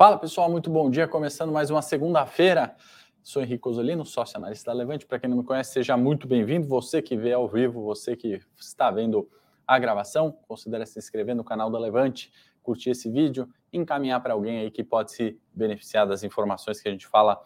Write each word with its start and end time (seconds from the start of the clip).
Fala 0.00 0.16
pessoal, 0.16 0.50
muito 0.50 0.70
bom 0.70 0.90
dia. 0.90 1.06
Começando 1.06 1.52
mais 1.52 1.68
uma 1.68 1.82
segunda-feira. 1.82 2.74
Sou 3.22 3.42
Henrique 3.42 3.68
Osolino, 3.68 4.02
sócio 4.06 4.38
analista 4.38 4.70
da 4.70 4.78
Levante. 4.78 5.04
Para 5.04 5.18
quem 5.18 5.28
não 5.28 5.36
me 5.36 5.44
conhece, 5.44 5.74
seja 5.74 5.94
muito 5.94 6.26
bem-vindo. 6.26 6.66
Você 6.68 7.02
que 7.02 7.18
vê 7.18 7.34
ao 7.34 7.46
vivo, 7.46 7.82
você 7.82 8.16
que 8.16 8.40
está 8.58 8.90
vendo 8.90 9.28
a 9.66 9.78
gravação, 9.78 10.32
considere 10.48 10.86
se 10.86 10.98
inscrever 10.98 11.36
no 11.36 11.44
canal 11.44 11.70
da 11.70 11.78
Levante, 11.78 12.32
curtir 12.62 12.88
esse 12.88 13.10
vídeo, 13.10 13.46
encaminhar 13.70 14.22
para 14.22 14.32
alguém 14.32 14.60
aí 14.60 14.70
que 14.70 14.82
pode 14.82 15.12
se 15.12 15.38
beneficiar 15.52 16.06
das 16.06 16.24
informações 16.24 16.80
que 16.80 16.88
a 16.88 16.92
gente 16.92 17.06
fala 17.06 17.38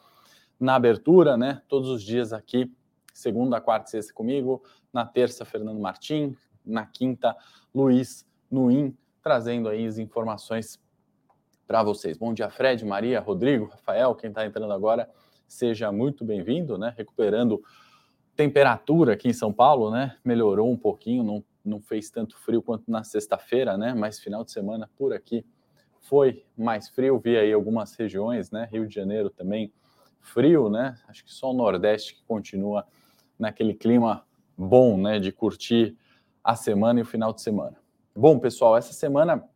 na 0.61 0.77
abertura, 0.77 1.37
né? 1.37 1.61
Todos 1.67 1.89
os 1.89 2.05
dias 2.05 2.33
aqui, 2.33 2.73
segunda, 3.13 3.61
quarta 3.61 3.89
e 3.89 3.91
sexta 3.91 4.15
comigo, 4.15 4.63
na 4.93 5.05
terça, 5.05 5.45
Fernando 5.45 5.81
Martim, 5.81 6.37
na 6.65 6.87
quinta, 6.87 7.37
Luiz 7.75 8.25
Nuim, 8.49 8.97
trazendo 9.21 9.69
aí 9.69 9.85
as 9.85 9.99
informações 9.99 10.79
para 11.67 11.83
vocês. 11.83 12.17
Bom 12.17 12.33
dia, 12.35 12.51
Fred, 12.51 12.85
Maria, 12.85 13.21
Rodrigo, 13.21 13.67
Rafael, 13.67 14.15
quem 14.15 14.29
está 14.29 14.45
entrando 14.45 14.73
agora, 14.73 15.09
seja 15.47 15.91
muito 15.91 16.25
bem-vindo, 16.25 16.77
né? 16.77 16.95
Recuperando 16.97 17.63
temperatura 18.37 19.15
aqui 19.15 19.29
em 19.29 19.33
São 19.33 19.53
Paulo, 19.53 19.91
né? 19.91 20.17
Melhorou 20.25 20.71
um 20.71 20.77
pouquinho, 20.77 21.23
não, 21.23 21.45
não 21.65 21.81
fez 21.81 22.11
tanto 22.11 22.37
frio 22.39 22.63
quanto 22.63 22.91
na 22.91 23.03
sexta-feira, 23.03 23.79
né? 23.79 23.95
Mas 23.95 24.21
final 24.21 24.45
de 24.45 24.53
semana 24.53 24.91
por 24.97 25.13
aqui 25.13 25.45
foi 26.01 26.45
mais 26.57 26.89
frio. 26.89 27.19
Vi 27.19 27.37
aí 27.37 27.53
algumas 27.53 27.95
regiões, 27.95 28.51
né? 28.51 28.69
Rio 28.71 28.87
de 28.87 28.95
Janeiro 28.95 29.31
também 29.31 29.73
frio, 30.21 30.69
né? 30.69 30.97
Acho 31.09 31.25
que 31.25 31.33
só 31.33 31.51
o 31.51 31.55
Nordeste 31.55 32.15
que 32.15 32.25
continua 32.25 32.87
naquele 33.39 33.75
clima 33.75 34.27
bom, 34.57 34.99
né? 34.99 35.19
De 35.19 35.33
curtir 35.33 35.97
a 36.43 36.55
semana 36.55 37.01
e 37.01 37.03
o 37.03 37.07
final 37.07 37.33
de 37.33 37.41
semana. 37.41 37.77
Bom, 38.15 38.39
pessoal, 38.39 38.77
essa 38.77 38.93
semana 38.93 39.49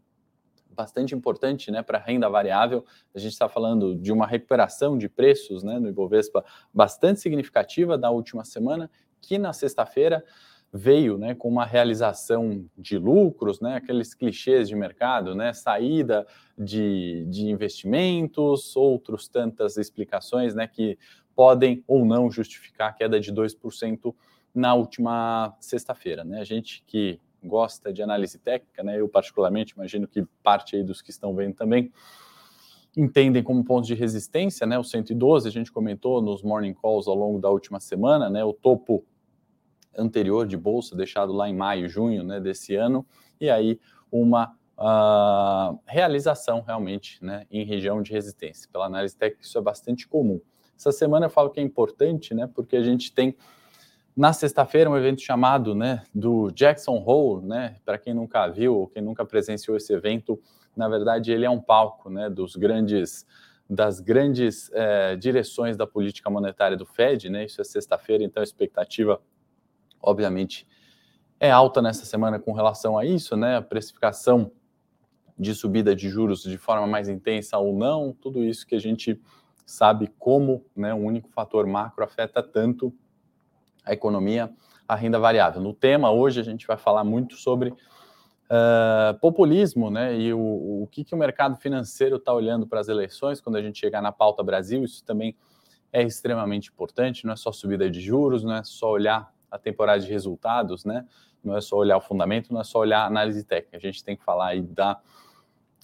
bastante 0.79 1.12
importante 1.12 1.73
né, 1.73 1.83
para 1.83 1.98
a 1.98 2.01
renda 2.01 2.29
variável. 2.29 2.84
A 3.12 3.19
gente 3.19 3.33
está 3.33 3.48
falando 3.48 3.97
de 3.97 4.12
uma 4.12 4.27
recuperação 4.27 4.97
de 4.97 5.09
preços 5.09 5.65
né, 5.65 5.81
no 5.81 5.89
Ibovespa 5.89 6.45
bastante 6.73 7.20
significativa 7.20 7.98
da 7.98 8.11
última 8.11 8.45
semana, 8.45 8.89
que 9.20 9.39
na 9.39 9.53
sexta-feira 9.53 10.25
veio 10.73 11.19
né, 11.19 11.35
com 11.35 11.48
uma 11.48 11.65
realização 11.65 12.65
de 12.77 12.97
lucros, 12.97 13.61
né, 13.61 13.77
aqueles 13.77 14.15
clichês 14.15 14.69
de 14.69 14.77
mercado, 14.77 15.35
né, 15.35 15.53
saída 15.53 16.25
de, 16.57 17.27
de 17.29 17.47
investimentos, 17.47 18.77
outros 18.77 19.29
tantas 19.29 19.77
explicações 19.77 20.55
né, 20.55 20.69
que 20.69 20.97
podem 21.35 21.83
ou 21.89 22.05
não 22.05 22.31
justificar 22.31 22.91
a 22.91 22.92
queda 22.92 23.19
de 23.19 23.33
2% 23.33 24.15
na 24.55 24.75
última 24.75 25.57
sexta-feira. 25.59 26.23
Né? 26.23 26.41
A 26.41 26.45
gente 26.45 26.85
que 26.87 27.19
gosta 27.42 27.92
de 27.92 28.03
análise 28.03 28.39
técnica, 28.39 28.83
né? 28.83 29.00
Eu 29.00 29.08
particularmente 29.08 29.75
imagino 29.75 30.06
que 30.06 30.25
parte 30.42 30.77
aí 30.77 30.83
dos 30.83 31.00
que 31.00 31.11
estão 31.11 31.34
vendo 31.34 31.55
também 31.55 31.92
entendem 32.97 33.42
como 33.42 33.64
pontos 33.64 33.86
de 33.86 33.95
resistência, 33.95 34.67
né? 34.67 34.78
O 34.78 34.84
112 34.84 35.47
a 35.47 35.50
gente 35.50 35.70
comentou 35.70 36.20
nos 36.20 36.42
morning 36.42 36.75
calls 36.75 37.06
ao 37.06 37.14
longo 37.14 37.39
da 37.39 37.48
última 37.48 37.79
semana, 37.79 38.29
né? 38.29 38.45
O 38.45 38.52
topo 38.52 39.05
anterior 39.96 40.46
de 40.46 40.57
bolsa 40.57 40.96
deixado 40.96 41.33
lá 41.33 41.48
em 41.48 41.55
maio, 41.55 41.89
junho, 41.89 42.24
né? 42.24 42.40
Desse 42.40 42.74
ano 42.74 43.07
e 43.40 43.48
aí 43.48 43.79
uma 44.11 44.57
uh, 44.79 45.79
realização 45.86 46.61
realmente, 46.61 47.23
né? 47.24 47.46
Em 47.51 47.64
região 47.64 48.02
de 48.02 48.13
resistência. 48.13 48.68
Pela 48.73 48.86
análise 48.86 49.17
técnica 49.17 49.45
isso 49.45 49.58
é 49.58 49.63
bastante 49.63 50.08
comum. 50.08 50.40
Essa 50.77 50.92
semana 50.92 51.27
eu 51.27 51.30
falo 51.30 51.51
que 51.51 51.61
é 51.61 51.63
importante, 51.63 52.34
né? 52.34 52.48
Porque 52.52 52.77
a 52.77 52.83
gente 52.83 53.13
tem 53.13 53.36
na 54.18 54.33
sexta-feira, 54.33 54.90
um 54.90 54.96
evento 54.96 55.23
chamado 55.23 55.77
né, 55.77 56.02
do 56.12 56.51
Jackson 56.51 57.01
Hole, 57.06 57.46
né, 57.46 57.77
para 57.84 57.96
quem 57.96 58.12
nunca 58.12 58.48
viu 58.48 58.74
ou 58.77 58.89
quem 58.89 59.01
nunca 59.01 59.24
presenciou 59.24 59.77
esse 59.77 59.92
evento, 59.92 60.42
na 60.77 60.89
verdade 60.89 61.30
ele 61.30 61.45
é 61.45 61.51
um 61.51 61.61
palco 61.61 62.11
né, 62.11 62.28
dos 62.28 62.57
grandes 62.57 63.24
das 63.70 64.01
grandes 64.01 64.73
é, 64.73 65.14
direções 65.14 65.77
da 65.77 65.86
política 65.86 66.28
monetária 66.30 66.74
do 66.74 66.86
Fed, 66.86 67.28
né? 67.28 67.45
Isso 67.45 67.61
é 67.61 67.64
sexta-feira, 67.64 68.24
então 68.24 68.40
a 68.40 68.45
expectativa, 68.45 69.20
obviamente, 70.01 70.67
é 71.39 71.51
alta 71.51 71.83
nessa 71.83 72.07
semana 72.07 72.39
com 72.39 72.55
relação 72.55 72.96
a 72.96 73.05
isso, 73.05 73.36
né? 73.36 73.58
A 73.58 73.62
precificação 73.62 74.51
de 75.39 75.55
subida 75.55 75.95
de 75.95 76.08
juros 76.08 76.42
de 76.42 76.57
forma 76.57 76.86
mais 76.86 77.11
intensa 77.11 77.58
ou 77.58 77.77
não, 77.77 78.11
tudo 78.14 78.42
isso 78.42 78.67
que 78.67 78.74
a 78.74 78.80
gente 78.80 79.20
sabe 79.67 80.11
como, 80.18 80.64
né, 80.74 80.95
um 80.95 81.05
único 81.05 81.28
fator 81.28 81.67
macro 81.67 82.02
afeta 82.02 82.42
tanto 82.42 82.90
a 83.89 83.93
economia, 83.95 84.51
a 84.87 84.95
renda 84.95 85.19
variável. 85.19 85.63
No 85.63 85.73
tema, 85.73 86.11
hoje, 86.11 86.41
a 86.41 86.45
gente 86.45 86.67
vai 86.67 86.77
falar 86.77 87.05
muito 87.05 87.37
sobre 87.37 87.71
uh, 87.71 89.19
populismo, 89.21 89.91
né? 89.91 90.17
E 90.17 90.33
o, 90.33 90.83
o 90.83 90.89
que, 90.91 91.03
que 91.03 91.15
o 91.15 91.19
mercado 91.19 91.57
financeiro 91.57 92.17
está 92.17 92.33
olhando 92.33 92.67
para 92.67 92.81
as 92.81 92.89
eleições, 92.89 93.41
quando 93.41 93.57
a 93.57 93.63
gente 93.63 93.79
chegar 93.79 94.03
na 94.03 94.13
pauta 94.13 94.43
Brasil, 94.43 94.85
isso 94.85 95.03
também 95.05 95.35
é 95.91 96.03
extremamente 96.03 96.69
importante, 96.69 97.25
não 97.25 97.33
é 97.33 97.37
só 97.37 97.51
subida 97.51 97.91
de 97.91 97.99
juros, 97.99 98.45
não 98.45 98.55
é 98.55 98.63
só 98.63 98.91
olhar 98.91 99.33
a 99.51 99.59
temporada 99.59 100.01
de 100.01 100.11
resultados, 100.11 100.85
né? 100.85 101.07
Não 101.43 101.57
é 101.57 101.61
só 101.63 101.77
olhar 101.77 101.97
o 101.97 102.01
fundamento, 102.01 102.53
não 102.53 102.61
é 102.61 102.65
só 102.65 102.81
olhar 102.81 103.01
a 103.01 103.07
análise 103.07 103.43
técnica. 103.43 103.79
A 103.79 103.81
gente 103.81 104.05
tem 104.05 104.17
que 104.17 104.23
falar 104.23 104.49
aí 104.49 104.61
da 104.61 105.01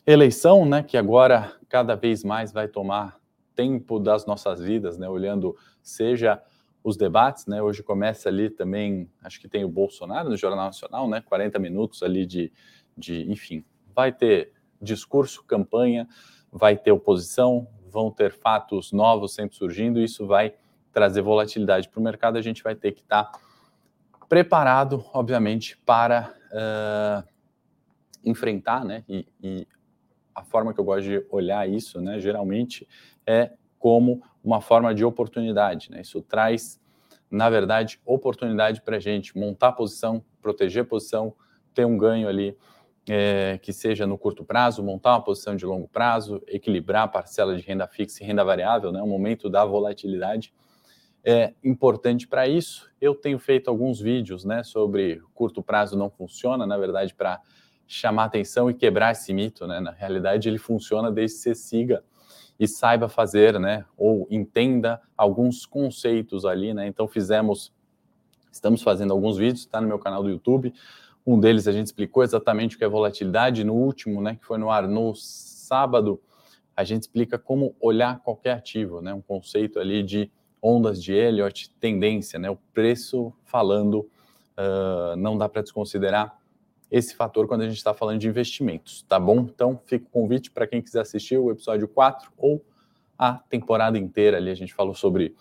eleição, 0.07 0.67
né? 0.67 0.83
Que 0.83 0.99
agora 0.99 1.53
cada 1.71 1.95
vez 1.95 2.23
mais 2.23 2.53
vai 2.53 2.69
tomar 2.69 3.19
tempo 3.55 3.99
das 3.99 4.27
nossas 4.27 4.61
vidas, 4.61 4.99
né? 4.99 5.09
Olhando 5.09 5.57
seja 5.83 6.43
os 6.85 6.99
debates, 6.99 7.47
né? 7.47 7.63
Hoje 7.63 7.83
começa 7.83 8.29
ali 8.29 8.51
também, 8.51 9.11
acho 9.23 9.41
que 9.41 9.49
tem 9.49 9.65
o 9.65 9.69
Bolsonaro 9.69 10.29
no 10.29 10.37
Jornal 10.37 10.67
Nacional, 10.67 11.09
né? 11.09 11.23
40 11.23 11.59
minutos 11.59 12.03
ali 12.03 12.27
de, 12.27 12.53
de 12.97 13.29
enfim, 13.33 13.65
vai 13.95 14.13
ter 14.13 14.53
discurso, 14.83 15.43
campanha, 15.45 16.07
vai 16.53 16.77
ter 16.77 16.93
oposição, 16.93 17.67
vão 17.89 18.11
ter 18.11 18.33
fatos 18.33 18.93
novos 18.93 19.35
sempre 19.35 19.57
surgindo, 19.57 19.99
isso 19.99 20.27
vai 20.27 20.55
trazer 20.93 21.23
volatilidade 21.23 21.89
para 21.89 21.99
o 21.99 22.03
mercado. 22.03 22.37
A 22.37 22.43
gente 22.43 22.63
vai 22.63 22.75
ter 22.75 22.93
que 22.93 23.01
estar 23.01 23.25
tá 23.25 23.39
preparado, 24.29 25.03
obviamente, 25.15 25.79
para 25.87 26.35
uh, 26.53 27.29
enfrentar, 28.23 28.85
né? 28.85 29.05
E, 29.09 29.27
e 29.43 29.67
a 30.35 30.45
forma 30.45 30.75
que 30.75 30.81
eu 30.81 30.85
gosto 30.85 31.05
de 31.05 31.25
olhar 31.31 31.67
isso, 31.67 31.99
né? 32.01 32.21
Geralmente 32.21 32.87
é 33.27 33.53
como 33.79 34.23
uma 34.45 34.61
forma 34.61 34.95
de 34.95 35.05
oportunidade. 35.05 35.91
Né? 35.91 36.03
Isso 36.03 36.21
traz, 36.21 36.81
na 37.31 37.49
verdade, 37.49 38.01
oportunidade 38.05 38.83
para 38.83 38.97
a 38.97 39.01
gente 39.01 39.37
montar 39.37 39.73
posição, 39.73 40.23
proteger 40.43 40.85
posição, 40.85 41.35
ter 41.73 41.87
um 41.87 41.97
ganho 41.97 42.29
ali 42.29 42.57
é, 43.09 43.59
que 43.63 43.73
seja 43.73 44.07
no 44.07 44.19
curto 44.19 44.45
prazo, 44.45 44.83
montar 44.83 45.13
uma 45.13 45.23
posição 45.23 45.57
de 45.57 45.65
longo 45.65 45.89
prazo, 45.89 46.43
equilibrar 46.47 47.05
a 47.05 47.09
parcela 47.09 47.57
de 47.57 47.63
renda 47.63 47.87
fixa 47.87 48.23
e 48.23 48.27
renda 48.27 48.45
variável, 48.45 48.93
né? 48.93 49.03
o 49.03 49.07
momento 49.07 49.49
da 49.49 49.65
volatilidade 49.65 50.53
é 51.25 51.55
importante 51.65 52.29
para 52.29 52.47
isso. 52.47 52.91
Eu 53.01 53.15
tenho 53.15 53.39
feito 53.39 53.69
alguns 53.69 53.99
vídeos 53.99 54.45
né, 54.45 54.63
sobre 54.63 55.23
curto 55.33 55.63
prazo 55.63 55.97
não 55.97 56.11
funciona, 56.11 56.67
na 56.67 56.77
verdade, 56.77 57.15
para 57.15 57.41
chamar 57.87 58.25
atenção 58.25 58.71
e 58.71 58.75
quebrar 58.75 59.13
esse 59.13 59.33
mito. 59.33 59.67
Né? 59.67 59.81
Na 59.81 59.91
realidade, 59.91 60.49
ele 60.49 60.59
funciona 60.59 61.11
desde 61.11 61.37
que 61.37 61.43
você 61.43 61.55
siga 61.55 62.05
e 62.65 62.69
saiba 62.69 63.09
fazer, 63.09 63.59
né, 63.61 63.85
ou 63.97 64.27
entenda 64.31 65.01
alguns 65.17 65.67
conceitos 65.67 66.45
ali, 66.45 66.75
né? 66.75 66.87
Então 66.87 67.07
fizemos, 67.07 67.73
estamos 68.51 68.83
fazendo 68.83 69.13
alguns 69.13 69.37
vídeos, 69.37 69.61
está 69.61 69.81
no 69.81 69.87
meu 69.87 69.99
canal 69.99 70.23
do 70.23 70.31
YouTube. 70.31 70.73
Um 71.27 71.39
deles 71.39 71.69
a 71.69 71.73
gente 71.73 71.87
explicou 71.87 72.23
exatamente 72.23 72.77
o 72.77 72.79
que 72.79 72.85
é 72.85 72.89
volatilidade. 72.89 73.65
No 73.65 73.75
último, 73.75 74.21
né, 74.21 74.37
que 74.37 74.45
foi 74.45 74.59
no 74.59 74.71
ar 74.71 74.89
no 74.89 75.15
sábado, 75.15 76.21
a 76.77 76.83
gente 76.85 77.03
explica 77.03 77.39
como 77.39 77.75
olhar 77.81 78.21
qualquer 78.21 78.53
ativo, 78.53 79.01
né? 79.01 79.15
Um 79.15 79.23
conceito 79.23 79.79
ali 79.79 80.03
de 80.03 80.31
ondas 80.61 81.03
de 81.03 81.13
Elliott, 81.13 81.71
tendência, 81.79 82.39
né? 82.39 82.51
O 82.51 82.57
preço 82.73 83.33
falando, 83.45 84.01
uh, 84.59 85.17
não 85.17 85.39
dá 85.39 85.49
para 85.49 85.63
desconsiderar 85.63 86.37
esse 86.91 87.15
fator 87.15 87.47
quando 87.47 87.63
a 87.63 87.69
gente 87.69 87.77
está 87.77 87.93
falando 87.93 88.21
de 88.21 88.29
investimentos, 88.29 89.03
tá 89.09 89.19
bom? 89.19 89.41
Então, 89.41 89.81
fica 89.85 90.05
o 90.07 90.09
convite 90.09 90.51
para 90.51 90.67
quem 90.67 90.81
quiser 90.81 91.01
assistir 91.01 91.37
o 91.37 91.51
episódio 91.51 91.89
4 91.89 92.33
ou 92.37 92.65
a 93.19 93.35
temporada 93.35 93.99
inteira 93.99 94.37
ali. 94.37 94.51
A 94.51 94.55
gente 94.55 94.75
falou 94.75 94.95
sobre 94.95 95.35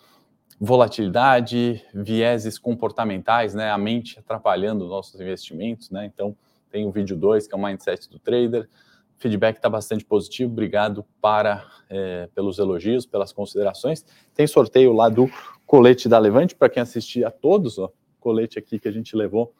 volatilidade, 0.58 1.84
vieses 1.92 2.58
comportamentais, 2.58 3.54
né? 3.54 3.70
A 3.70 3.78
mente 3.78 4.18
atrapalhando 4.18 4.86
nossos 4.86 5.20
investimentos, 5.20 5.90
né? 5.90 6.06
Então, 6.06 6.36
tem 6.70 6.86
o 6.86 6.90
vídeo 6.90 7.16
2, 7.16 7.46
que 7.46 7.54
é 7.54 7.58
o 7.58 7.62
Mindset 7.62 8.10
do 8.10 8.18
Trader. 8.18 8.68
O 9.16 9.22
feedback 9.22 9.56
está 9.56 9.68
bastante 9.68 10.04
positivo. 10.04 10.52
Obrigado 10.52 11.04
para 11.20 11.64
é, 11.88 12.28
pelos 12.34 12.58
elogios, 12.58 13.06
pelas 13.06 13.32
considerações. 13.32 14.04
Tem 14.34 14.46
sorteio 14.46 14.92
lá 14.92 15.08
do 15.08 15.30
colete 15.66 16.08
da 16.08 16.18
Levante, 16.18 16.54
para 16.54 16.68
quem 16.68 16.82
assistir 16.82 17.24
a 17.24 17.30
todos, 17.30 17.78
ó, 17.78 17.90
colete 18.18 18.58
aqui 18.58 18.78
que 18.78 18.88
a 18.88 18.92
gente 18.92 19.14
levou 19.16 19.52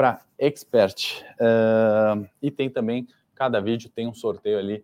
para 0.00 0.22
expert. 0.38 1.22
Uh, 1.32 2.26
e 2.40 2.50
tem 2.50 2.70
também, 2.70 3.06
cada 3.34 3.60
vídeo 3.60 3.90
tem 3.90 4.08
um 4.08 4.14
sorteio 4.14 4.58
ali 4.58 4.82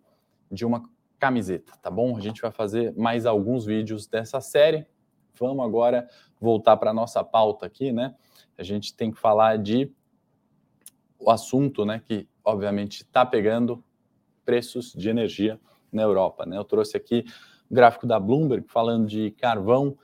de 0.51 0.63
uma 0.63 0.87
camiseta, 1.17 1.73
tá 1.81 1.89
bom? 1.89 2.15
A 2.15 2.21
gente 2.21 2.39
vai 2.39 2.51
fazer 2.51 2.93
mais 2.95 3.25
alguns 3.25 3.65
vídeos 3.65 4.05
dessa 4.05 4.39
série. 4.39 4.85
Vamos 5.39 5.65
agora 5.65 6.07
voltar 6.39 6.77
para 6.77 6.91
a 6.91 6.93
nossa 6.93 7.23
pauta 7.23 7.65
aqui, 7.65 7.91
né? 7.91 8.13
A 8.55 8.61
gente 8.61 8.93
tem 8.93 9.09
que 9.09 9.19
falar 9.19 9.57
de 9.57 9.91
o 11.17 11.31
assunto, 11.31 11.83
né, 11.83 11.99
que 12.05 12.29
obviamente 12.45 13.01
está 13.01 13.25
pegando 13.25 13.83
preços 14.45 14.93
de 14.93 15.09
energia 15.09 15.59
na 15.91 16.03
Europa. 16.03 16.45
Né? 16.45 16.59
Eu 16.59 16.63
trouxe 16.63 16.95
aqui 16.95 17.25
o 17.67 17.73
gráfico 17.73 18.05
da 18.05 18.19
Bloomberg 18.19 18.67
falando 18.67 19.07
de 19.07 19.31
carvão 19.31 19.97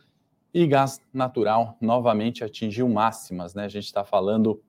e 0.51 0.65
gás 0.65 0.99
natural 1.13 1.77
novamente 1.79 2.43
atingiu 2.43 2.89
máximas. 2.89 3.53
Né? 3.53 3.65
A 3.65 3.69
gente 3.69 3.85
está 3.85 4.03
falando 4.03 4.59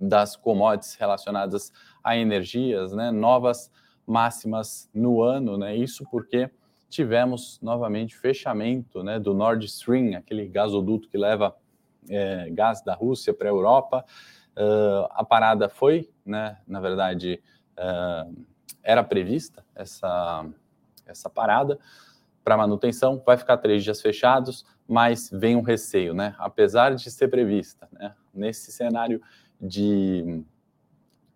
das 0.00 0.36
commodities 0.36 0.94
relacionadas 0.94 1.72
a 2.02 2.16
energias, 2.16 2.92
né? 2.92 3.10
novas 3.10 3.70
máximas 4.06 4.88
no 4.94 5.22
ano. 5.22 5.58
Né? 5.58 5.76
Isso 5.76 6.04
porque 6.10 6.50
tivemos 6.88 7.60
novamente 7.62 8.16
fechamento 8.16 9.02
né, 9.02 9.20
do 9.20 9.32
Nord 9.32 9.64
Stream, 9.66 10.16
aquele 10.16 10.46
gasoduto 10.48 11.08
que 11.08 11.16
leva 11.16 11.56
é, 12.08 12.50
gás 12.50 12.82
da 12.82 12.94
Rússia 12.94 13.32
para 13.32 13.48
a 13.48 13.52
Europa. 13.52 14.04
Uh, 14.56 15.06
a 15.10 15.24
parada 15.24 15.68
foi, 15.68 16.10
né, 16.26 16.58
na 16.66 16.80
verdade, 16.80 17.40
uh, 17.78 18.44
era 18.82 19.04
prevista 19.04 19.64
essa, 19.74 20.44
essa 21.06 21.30
parada 21.30 21.78
para 22.42 22.56
manutenção, 22.56 23.22
vai 23.24 23.36
ficar 23.36 23.58
três 23.58 23.84
dias 23.84 24.00
fechados, 24.00 24.64
mas 24.88 25.30
vem 25.32 25.54
um 25.54 25.62
receio, 25.62 26.12
né? 26.12 26.34
Apesar 26.38 26.94
de 26.94 27.10
ser 27.10 27.28
prevista, 27.28 27.88
né? 27.92 28.14
Nesse 28.34 28.72
cenário 28.72 29.22
de 29.60 30.42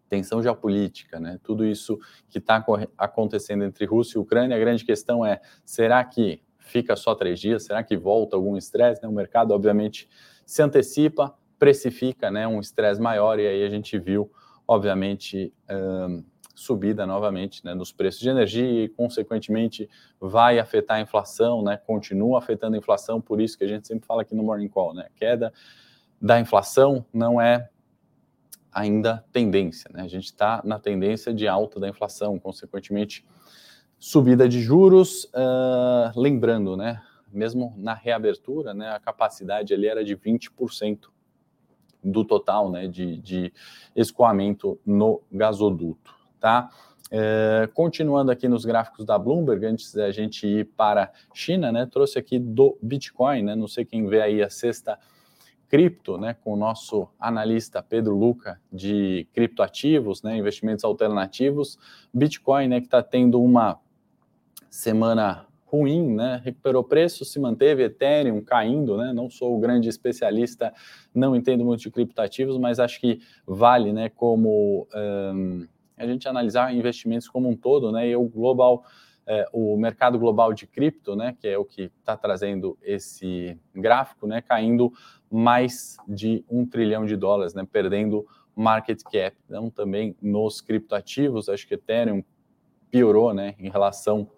tensão 0.09 0.43
geopolítica, 0.43 1.19
né? 1.19 1.39
Tudo 1.43 1.65
isso 1.65 1.99
que 2.29 2.39
está 2.39 2.65
acontecendo 2.97 3.65
entre 3.65 3.85
Rússia 3.85 4.19
e 4.19 4.21
Ucrânia, 4.21 4.57
a 4.57 4.61
grande 4.61 4.85
questão 4.85 5.25
é: 5.25 5.41
será 5.65 6.05
que 6.05 6.43
fica 6.59 6.97
só 6.97 7.15
três 7.15 7.41
dias? 7.41 7.65
Será 7.65 7.83
que 7.83 7.97
volta 7.97 8.37
algum 8.37 8.57
estresse? 8.57 9.03
Né? 9.03 9.09
O 9.09 9.13
mercado, 9.13 9.53
obviamente, 9.53 10.09
se 10.47 10.63
antecipa, 10.63 11.35
precifica, 11.59 12.31
né? 12.31 12.47
Um 12.47 12.61
estresse 12.61 13.01
maior 13.01 13.39
e 13.39 13.47
aí 13.47 13.65
a 13.65 13.69
gente 13.69 13.99
viu, 13.99 14.31
obviamente, 14.67 15.53
um, 15.71 16.25
subida 16.55 17.05
novamente 17.05 17.65
né, 17.65 17.75
nos 17.75 17.91
preços 17.91 18.21
de 18.21 18.29
energia 18.29 18.85
e, 18.85 18.89
consequentemente, 18.89 19.91
vai 20.21 20.61
afetar 20.61 20.99
a 20.99 21.01
inflação, 21.01 21.63
né? 21.63 21.77
Continua 21.77 22.39
afetando 22.39 22.77
a 22.77 22.79
inflação, 22.79 23.21
por 23.21 23.41
isso 23.41 23.59
que 23.59 23.65
a 23.65 23.69
gente 23.69 23.89
sempre 23.89 24.07
fala 24.07 24.23
aqui 24.23 24.35
no 24.35 24.43
Morning 24.43 24.69
Call, 24.69 24.95
né? 24.95 25.09
Queda 25.17 25.53
da 26.21 26.39
inflação 26.39 27.05
não 27.13 27.41
é 27.41 27.69
ainda 28.75 29.25
tendência. 29.33 29.89
Né? 29.95 30.03
A 30.03 30.09
gente 30.09 30.25
está 30.25 30.61
na 30.65 30.79
tendência 30.79 31.33
de 31.33 31.47
alta 31.47 31.79
da 31.79 31.89
inflação, 31.89 32.39
consequentemente, 32.39 33.25
subida 33.99 34.49
de 34.49 34.61
juros. 34.61 35.25
Uh, 35.27 36.21
lembrando, 36.21 36.77
né, 36.77 37.01
mesmo 37.33 37.73
na 37.77 37.95
reabertura, 37.95 38.75
né, 38.75 38.91
a 38.91 38.99
capacidade 38.99 39.73
ali 39.73 39.87
era 39.87 40.05
de 40.05 40.17
20% 40.17 41.09
do 42.03 42.25
total 42.25 42.71
né, 42.71 42.87
de, 42.87 43.19
de 43.19 43.53
escoamento 43.95 44.79
no 44.85 45.23
gasoduto. 45.33 46.13
Tá? 46.39 46.69
É, 47.11 47.69
continuando 47.73 48.31
aqui 48.31 48.49
nos 48.49 48.65
gráficos 48.65 49.05
da 49.07 49.19
Bloomberg, 49.19 49.65
antes 49.65 49.95
da 49.95 50.11
gente 50.11 50.47
ir 50.47 50.67
para 50.77 51.13
China, 51.33 51.71
né, 51.71 51.87
trouxe 51.87 52.19
aqui 52.19 52.39
do 52.39 52.77
Bitcoin, 52.83 53.43
né, 53.43 53.55
não 53.55 53.69
sei 53.69 53.85
quem 53.85 54.07
vê 54.07 54.21
aí 54.21 54.43
a 54.43 54.51
sexta 54.51 54.99
cripto, 55.69 56.19
né, 56.19 56.35
com 56.35 56.53
o 56.53 56.57
nosso 56.57 57.09
analista 57.19 57.83
Pedro 57.83 58.17
Luca 58.17 58.61
de 58.73 59.27
criptoativos, 59.33 60.23
né, 60.23 60.37
investimentos 60.37 60.85
alternativos, 60.85 61.79
Bitcoin, 62.13 62.69
né, 62.69 62.81
que 62.81 62.87
está 62.87 63.03
tendo 63.03 63.43
uma 63.43 63.81
semana 64.71 65.47
ruim, 65.67 66.15
né, 66.15 66.41
recuperou 66.45 66.85
preço, 66.85 67.25
se 67.25 67.41
manteve, 67.41 67.83
Ethereum 67.83 68.41
caindo, 68.41 68.97
né, 68.97 69.13
não 69.13 69.29
sou 69.29 69.57
o 69.57 69.61
grande 69.61 69.89
especialista, 69.89 70.73
não 71.13 71.35
entendo 71.35 71.65
muito 71.65 71.81
de 71.81 71.91
criptoativos, 71.91 72.57
mas 72.59 72.79
acho 72.79 73.01
que 73.01 73.21
vale, 73.47 73.93
né, 73.93 74.09
como 74.09 74.87
um, 74.95 75.67
a 75.97 76.07
gente 76.07 76.29
analisar 76.29 76.75
investimentos 76.75 77.29
como 77.29 77.49
um 77.49 77.57
todo, 77.57 77.91
né, 77.91 78.09
e 78.09 78.17
o 78.17 78.25
global 78.25 78.85
é, 79.27 79.47
o 79.53 79.77
mercado 79.77 80.19
global 80.19 80.53
de 80.53 80.67
cripto, 80.67 81.17
né, 81.17 81.37
que 81.41 81.49
é 81.49 81.59
o 81.59 81.65
que 81.65 81.91
está 81.99 82.17
trazendo 82.17 82.77
esse 82.83 83.59
gráfico, 83.75 84.27
né, 84.27 84.41
caindo 84.41 84.93
mais 85.31 85.97
de 86.07 86.45
um 86.49 86.67
trilhão 86.67 87.07
de 87.07 87.17
dólares, 87.17 87.55
né, 87.55 87.67
perdendo 87.71 88.27
market 88.55 89.03
cap. 89.03 89.37
Então, 89.47 89.71
também 89.71 90.15
nos 90.21 90.61
criptoativos, 90.61 91.49
acho 91.49 91.67
que 91.67 91.75
Ethereum 91.75 92.23
piorou, 92.91 93.35
né, 93.35 93.55
em 93.59 93.69
relação 93.69 94.29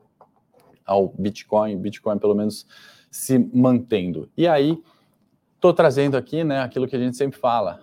ao 0.85 1.09
Bitcoin, 1.09 1.77
Bitcoin 1.77 2.19
pelo 2.19 2.35
menos 2.35 2.67
se 3.11 3.39
mantendo. 3.39 4.31
E 4.37 4.47
aí, 4.47 4.81
estou 5.57 5.75
trazendo 5.75 6.17
aqui, 6.17 6.45
né, 6.45 6.61
aquilo 6.61 6.87
que 6.87 6.95
a 6.95 6.99
gente 6.99 7.17
sempre 7.17 7.39
fala, 7.39 7.81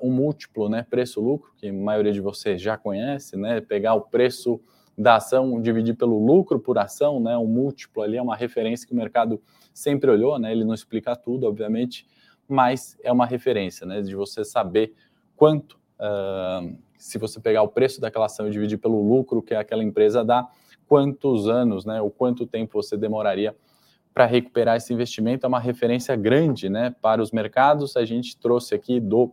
uh, 0.00 0.10
múltiplo, 0.10 0.68
né, 0.68 0.86
preço-lucro, 0.88 1.52
que 1.56 1.68
a 1.68 1.72
maioria 1.72 2.12
de 2.12 2.20
vocês 2.20 2.60
já 2.60 2.76
conhece, 2.76 3.36
né, 3.36 3.60
pegar 3.60 3.94
o 3.94 4.02
preço 4.02 4.60
da 4.96 5.16
ação, 5.16 5.60
dividir 5.60 5.96
pelo 5.96 6.24
lucro 6.24 6.58
por 6.58 6.78
ação, 6.78 7.20
né? 7.20 7.36
O 7.36 7.46
múltiplo 7.46 8.02
ali 8.02 8.16
é 8.16 8.22
uma 8.22 8.36
referência 8.36 8.86
que 8.86 8.92
o 8.92 8.96
mercado 8.96 9.42
sempre 9.72 10.10
olhou, 10.10 10.38
né? 10.38 10.52
Ele 10.52 10.64
não 10.64 10.74
explica 10.74 11.16
tudo, 11.16 11.46
obviamente, 11.46 12.06
mas 12.48 12.96
é 13.02 13.12
uma 13.12 13.26
referência, 13.26 13.86
né? 13.86 14.00
De 14.00 14.14
você 14.14 14.44
saber 14.44 14.94
quanto, 15.36 15.78
uh, 15.98 16.76
se 16.96 17.18
você 17.18 17.40
pegar 17.40 17.62
o 17.62 17.68
preço 17.68 18.00
daquela 18.00 18.26
ação 18.26 18.46
e 18.46 18.50
dividir 18.50 18.78
pelo 18.78 19.02
lucro 19.02 19.42
que 19.42 19.54
aquela 19.54 19.82
empresa 19.82 20.24
dá, 20.24 20.48
quantos 20.86 21.48
anos, 21.48 21.84
né? 21.84 22.00
Ou 22.00 22.10
quanto 22.10 22.46
tempo 22.46 22.80
você 22.80 22.96
demoraria 22.96 23.56
para 24.12 24.26
recuperar 24.26 24.76
esse 24.76 24.92
investimento? 24.94 25.44
É 25.44 25.48
uma 25.48 25.60
referência 25.60 26.14
grande, 26.14 26.68
né? 26.68 26.94
Para 27.02 27.20
os 27.20 27.32
mercados. 27.32 27.96
A 27.96 28.04
gente 28.04 28.36
trouxe 28.36 28.74
aqui 28.76 29.00
do 29.00 29.32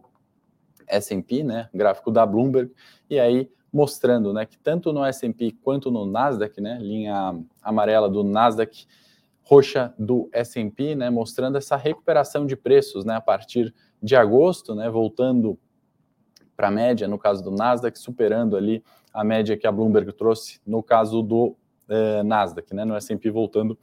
S&P, 0.87 1.43
né? 1.43 1.69
Gráfico 1.71 2.09
da 2.09 2.25
Bloomberg, 2.25 2.71
e 3.07 3.19
aí 3.19 3.49
mostrando 3.71 4.33
né, 4.33 4.45
que 4.45 4.57
tanto 4.57 4.91
no 4.91 5.03
S&P 5.05 5.53
quanto 5.63 5.89
no 5.89 6.05
Nasdaq, 6.05 6.59
né, 6.59 6.77
linha 6.81 7.39
amarela 7.61 8.09
do 8.09 8.23
Nasdaq, 8.23 8.85
roxa 9.43 9.93
do 9.97 10.29
S&P, 10.31 10.95
né, 10.95 11.09
mostrando 11.09 11.57
essa 11.57 11.75
recuperação 11.75 12.45
de 12.45 12.55
preços 12.55 13.05
né, 13.05 13.15
a 13.15 13.21
partir 13.21 13.73
de 14.01 14.15
agosto, 14.15 14.75
né, 14.75 14.89
voltando 14.89 15.57
para 16.55 16.67
a 16.67 16.71
média, 16.71 17.07
no 17.07 17.17
caso 17.17 17.43
do 17.43 17.51
Nasdaq, 17.51 17.97
superando 17.97 18.55
ali 18.55 18.83
a 19.13 19.23
média 19.23 19.57
que 19.57 19.65
a 19.65 19.71
Bloomberg 19.71 20.13
trouxe 20.13 20.59
no 20.65 20.83
caso 20.83 21.21
do 21.21 21.55
eh, 21.89 22.23
Nasdaq, 22.23 22.73
né, 22.73 22.85
no 22.85 22.95
S&P 22.95 23.29
voltando 23.31 23.77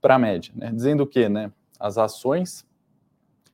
para 0.00 0.16
a 0.16 0.18
média, 0.18 0.52
né, 0.54 0.70
dizendo 0.72 1.06
que 1.06 1.28
né, 1.28 1.50
as 1.78 1.96
ações 1.96 2.66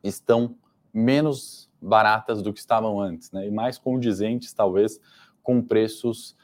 estão 0.03 0.57
menos 0.93 1.71
baratas 1.81 2.43
do 2.43 2.53
que 2.53 2.59
estavam 2.59 3.01
antes, 3.01 3.31
né, 3.31 3.47
e 3.47 3.51
mais 3.51 3.79
condizentes, 3.79 4.53
talvez, 4.53 5.01
com 5.49 5.63
preços 5.63 6.37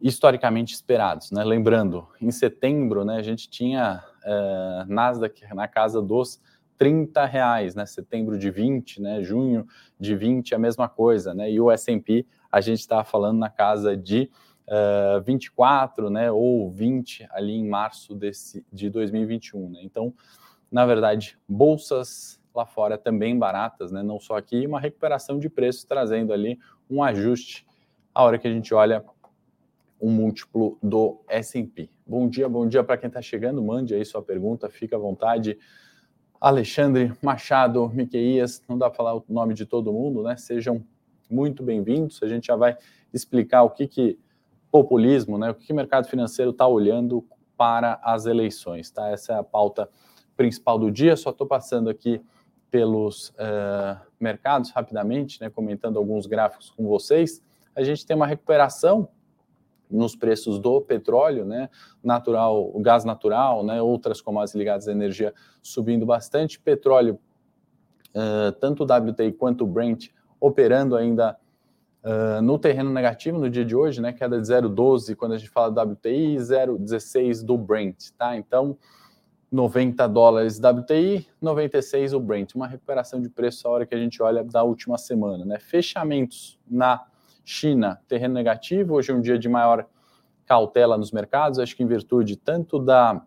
historicamente 0.00 0.74
esperados. 0.74 1.30
Né? 1.30 1.44
Lembrando, 1.44 2.08
em 2.20 2.32
setembro 2.32 3.04
né, 3.04 3.18
a 3.18 3.22
gente 3.22 3.48
tinha 3.48 4.02
uh, 4.24 4.92
Nasdaq 4.92 5.42
na 5.54 5.68
casa 5.68 6.02
dos 6.02 6.40
30 6.76 7.24
reais, 7.24 7.76
né? 7.76 7.86
Setembro 7.86 8.36
de 8.36 8.50
20, 8.50 9.00
né? 9.00 9.22
Junho 9.22 9.64
de 10.00 10.16
20, 10.16 10.56
a 10.56 10.58
mesma 10.58 10.88
coisa, 10.88 11.32
né? 11.32 11.52
E 11.52 11.60
o 11.60 11.70
S&P 11.70 12.26
a 12.50 12.60
gente 12.60 12.80
estava 12.80 13.04
falando 13.04 13.38
na 13.38 13.48
casa 13.48 13.96
de 13.96 14.28
uh, 14.66 15.18
eh, 15.18 15.20
24, 15.24 16.10
né? 16.10 16.32
Ou 16.32 16.68
20 16.68 17.28
ali 17.30 17.52
em 17.52 17.68
março 17.68 18.16
desse, 18.16 18.66
de 18.72 18.90
2021, 18.90 19.70
né? 19.70 19.80
Então, 19.84 20.12
na 20.68 20.84
verdade, 20.84 21.38
bolsas 21.48 22.40
lá 22.52 22.66
fora 22.66 22.98
também 22.98 23.38
baratas, 23.38 23.92
né? 23.92 24.02
Não 24.02 24.18
só 24.18 24.36
aqui, 24.36 24.66
uma 24.66 24.80
recuperação 24.80 25.38
de 25.38 25.48
preços 25.48 25.84
trazendo 25.84 26.32
ali 26.32 26.58
um 26.90 27.00
ajuste 27.04 27.64
a 28.14 28.22
hora 28.24 28.38
que 28.38 28.46
a 28.46 28.50
gente 28.50 28.74
olha 28.74 29.04
um 30.00 30.10
múltiplo 30.10 30.78
do 30.82 31.20
S&P. 31.28 31.88
Bom 32.06 32.28
dia, 32.28 32.48
bom 32.48 32.66
dia 32.68 32.82
para 32.82 32.96
quem 32.98 33.08
está 33.08 33.22
chegando, 33.22 33.62
mande 33.62 33.94
aí 33.94 34.04
sua 34.04 34.22
pergunta, 34.22 34.68
fica 34.68 34.96
à 34.96 34.98
vontade. 34.98 35.58
Alexandre 36.40 37.12
Machado, 37.22 37.88
Miqueias, 37.88 38.62
não 38.68 38.76
dá 38.76 38.90
para 38.90 38.96
falar 38.96 39.14
o 39.14 39.24
nome 39.28 39.54
de 39.54 39.64
todo 39.64 39.92
mundo, 39.92 40.22
né? 40.24 40.36
Sejam 40.36 40.84
muito 41.30 41.62
bem-vindos. 41.62 42.20
A 42.22 42.28
gente 42.28 42.48
já 42.48 42.56
vai 42.56 42.76
explicar 43.14 43.62
o 43.62 43.70
que, 43.70 43.86
que 43.86 44.18
populismo, 44.70 45.38
né? 45.38 45.50
O 45.50 45.54
que, 45.54 45.66
que 45.66 45.72
o 45.72 45.76
mercado 45.76 46.08
financeiro 46.08 46.50
está 46.50 46.66
olhando 46.66 47.24
para 47.56 48.00
as 48.02 48.26
eleições, 48.26 48.90
tá? 48.90 49.08
Essa 49.08 49.34
é 49.34 49.36
a 49.36 49.44
pauta 49.44 49.88
principal 50.36 50.78
do 50.78 50.90
dia. 50.90 51.16
Só 51.16 51.30
estou 51.30 51.46
passando 51.46 51.88
aqui 51.88 52.20
pelos 52.72 53.28
uh, 53.30 54.00
mercados 54.18 54.72
rapidamente, 54.72 55.40
né? 55.40 55.48
Comentando 55.48 55.96
alguns 55.96 56.26
gráficos 56.26 56.70
com 56.70 56.88
vocês 56.88 57.40
a 57.74 57.82
gente 57.82 58.06
tem 58.06 58.14
uma 58.14 58.26
recuperação 58.26 59.08
nos 59.90 60.16
preços 60.16 60.58
do 60.58 60.80
petróleo, 60.80 61.44
né, 61.44 61.68
natural, 62.02 62.70
o 62.74 62.80
gás 62.80 63.04
natural, 63.04 63.62
né, 63.62 63.80
outras 63.82 64.20
commodities 64.20 64.54
ligadas 64.54 64.88
à 64.88 64.92
energia 64.92 65.34
subindo 65.62 66.06
bastante, 66.06 66.58
petróleo, 66.58 67.18
uh, 68.14 68.52
tanto 68.52 68.84
o 68.84 68.86
WTI 68.86 69.32
quanto 69.32 69.64
o 69.64 69.66
Brent 69.66 70.08
operando 70.40 70.96
ainda 70.96 71.36
uh, 72.02 72.40
no 72.40 72.58
terreno 72.58 72.90
negativo 72.90 73.38
no 73.38 73.50
dia 73.50 73.64
de 73.64 73.76
hoje, 73.76 74.00
né, 74.00 74.12
queda 74.12 74.40
de 74.40 74.48
0,12 74.48 75.14
quando 75.14 75.32
a 75.32 75.38
gente 75.38 75.50
fala 75.50 75.70
do 75.70 75.92
WTI 75.92 76.34
e 76.34 76.38
0,16 76.38 77.44
do 77.44 77.58
Brent, 77.58 78.10
tá? 78.16 78.36
Então, 78.36 78.76
90 79.50 80.08
dólares 80.08 80.58
WTI, 80.58 81.28
96 81.38 82.14
o 82.14 82.20
Brent, 82.20 82.54
uma 82.54 82.66
recuperação 82.66 83.20
de 83.20 83.28
preço 83.28 83.68
a 83.68 83.70
hora 83.70 83.86
que 83.86 83.94
a 83.94 83.98
gente 83.98 84.22
olha 84.22 84.42
da 84.42 84.62
última 84.62 84.96
semana, 84.96 85.44
né? 85.44 85.58
Fechamentos 85.58 86.58
na 86.66 87.04
China, 87.44 88.00
terreno 88.08 88.34
negativo, 88.34 88.94
hoje 88.94 89.10
é 89.10 89.14
um 89.14 89.20
dia 89.20 89.38
de 89.38 89.48
maior 89.48 89.86
cautela 90.46 90.96
nos 90.96 91.12
mercados, 91.12 91.58
acho 91.58 91.76
que 91.76 91.82
em 91.82 91.86
virtude 91.86 92.36
tanto 92.36 92.78
da 92.78 93.24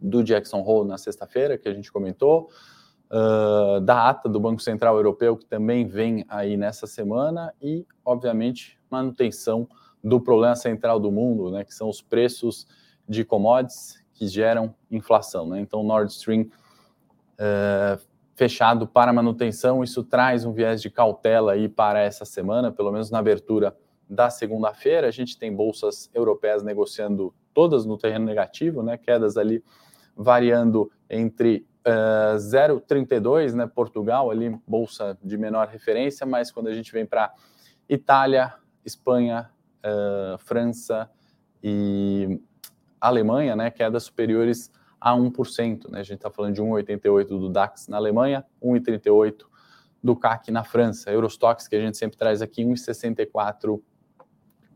do 0.00 0.24
Jackson 0.24 0.62
Hole 0.62 0.88
na 0.88 0.96
sexta-feira, 0.96 1.58
que 1.58 1.68
a 1.68 1.74
gente 1.74 1.92
comentou, 1.92 2.48
uh, 3.10 3.80
da 3.80 4.08
ata 4.08 4.28
do 4.28 4.40
Banco 4.40 4.62
Central 4.62 4.96
Europeu, 4.96 5.36
que 5.36 5.44
também 5.44 5.86
vem 5.86 6.24
aí 6.28 6.56
nessa 6.56 6.86
semana, 6.86 7.52
e, 7.60 7.86
obviamente, 8.02 8.78
manutenção 8.90 9.68
do 10.02 10.18
problema 10.18 10.56
central 10.56 10.98
do 10.98 11.12
mundo, 11.12 11.50
né, 11.50 11.64
que 11.64 11.74
são 11.74 11.88
os 11.88 12.00
preços 12.00 12.66
de 13.06 13.24
commodities 13.24 14.02
que 14.14 14.26
geram 14.26 14.74
inflação. 14.90 15.46
Né? 15.46 15.60
Então, 15.60 15.82
Nord 15.82 16.10
Stream 16.10 16.42
uh, 16.42 18.00
fechado 18.40 18.86
para 18.86 19.12
manutenção, 19.12 19.84
isso 19.84 20.02
traz 20.02 20.46
um 20.46 20.52
viés 20.54 20.80
de 20.80 20.88
cautela 20.88 21.52
aí 21.52 21.68
para 21.68 22.00
essa 22.00 22.24
semana, 22.24 22.72
pelo 22.72 22.90
menos 22.90 23.10
na 23.10 23.18
abertura 23.18 23.76
da 24.08 24.30
segunda-feira. 24.30 25.06
A 25.06 25.10
gente 25.10 25.38
tem 25.38 25.54
bolsas 25.54 26.10
europeias 26.14 26.62
negociando 26.62 27.34
todas 27.52 27.84
no 27.84 27.98
terreno 27.98 28.24
negativo, 28.24 28.82
né? 28.82 28.96
Quedas 28.96 29.36
ali 29.36 29.62
variando 30.16 30.90
entre 31.10 31.66
uh, 31.86 32.34
eh, 32.34 32.36
0,32, 32.38 33.52
né? 33.52 33.66
Portugal 33.66 34.30
ali, 34.30 34.58
bolsa 34.66 35.18
de 35.22 35.36
menor 35.36 35.68
referência, 35.68 36.24
mas 36.24 36.50
quando 36.50 36.68
a 36.68 36.72
gente 36.72 36.90
vem 36.90 37.04
para 37.04 37.34
Itália, 37.86 38.54
Espanha, 38.82 39.50
uh, 39.84 40.38
França 40.38 41.10
e 41.62 42.40
Alemanha, 42.98 43.54
né? 43.54 43.70
Quedas 43.70 44.04
superiores 44.04 44.72
a 45.00 45.14
1%. 45.14 45.90
Né? 45.90 46.00
A 46.00 46.02
gente 46.02 46.16
está 46.16 46.30
falando 46.30 46.54
de 46.54 46.62
1,88 46.62 47.26
do 47.26 47.48
DAX 47.48 47.88
na 47.88 47.96
Alemanha, 47.96 48.44
1,38 48.62 49.44
do 50.02 50.16
CAC 50.16 50.50
na 50.50 50.64
França. 50.64 51.10
Eurostox, 51.10 51.66
que 51.66 51.76
a 51.76 51.80
gente 51.80 51.96
sempre 51.96 52.16
traz 52.16 52.42
aqui, 52.42 52.64
1,64 52.64 53.80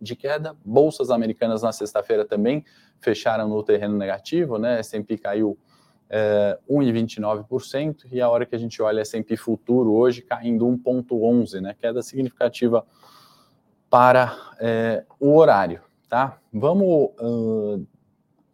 de 0.01 0.17
queda. 0.17 0.57
Bolsas 0.65 1.11
americanas 1.11 1.63
na 1.63 1.73
sexta-feira 1.73 2.25
também 2.25 2.65
fecharam 3.01 3.49
no 3.49 3.63
terreno 3.63 3.97
negativo, 3.97 4.59
né? 4.59 4.79
S&P 4.81 5.19
caiu 5.19 5.59
é, 6.09 6.59
1,29% 6.71 8.07
e 8.11 8.21
a 8.21 8.29
hora 8.29 8.47
que 8.47 8.55
a 8.55 8.59
gente 8.59 8.81
olha 8.83 9.01
S&P 9.01 9.37
futuro 9.37 9.93
hoje 9.93 10.23
caindo 10.23 10.67
1,11, 10.67 11.61
né? 11.61 11.75
Queda 11.79 12.03
significativa 12.03 12.87
para 13.91 14.37
é, 14.59 15.05
o 15.19 15.37
horário, 15.37 15.81
tá? 16.09 16.39
Vamos 16.53 17.11
uh, 17.21 17.87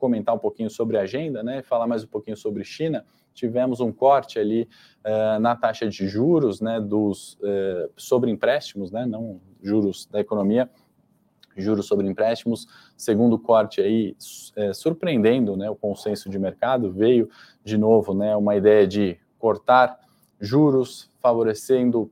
comentar 0.00 0.34
um 0.34 0.38
pouquinho 0.38 0.70
sobre 0.70 0.96
a 0.96 1.02
agenda, 1.02 1.42
né? 1.42 1.62
Falar 1.62 1.86
mais 1.86 2.02
um 2.02 2.06
pouquinho 2.06 2.36
sobre 2.36 2.64
China. 2.64 3.04
Tivemos 3.34 3.78
um 3.80 3.92
corte 3.92 4.38
ali 4.38 4.68
uh, 5.04 5.38
na 5.38 5.54
taxa 5.54 5.86
de 5.88 6.08
juros, 6.08 6.60
né? 6.60 6.80
Dos 6.80 7.34
uh, 7.34 7.90
sobre 7.96 8.30
empréstimos, 8.30 8.90
né? 8.90 9.04
Não 9.04 9.40
juros 9.62 10.06
da 10.06 10.18
economia, 10.18 10.68
juros 11.54 11.86
sobre 11.86 12.08
empréstimos. 12.08 12.66
Segundo 12.96 13.38
corte 13.38 13.80
aí, 13.80 14.16
é, 14.56 14.72
surpreendendo, 14.72 15.56
né? 15.56 15.68
O 15.68 15.76
consenso 15.76 16.30
de 16.30 16.38
mercado 16.38 16.90
veio 16.90 17.28
de 17.62 17.76
novo, 17.76 18.14
né? 18.14 18.34
Uma 18.34 18.56
ideia 18.56 18.86
de 18.86 19.18
cortar 19.38 20.00
juros, 20.40 21.10
favorecendo 21.20 22.10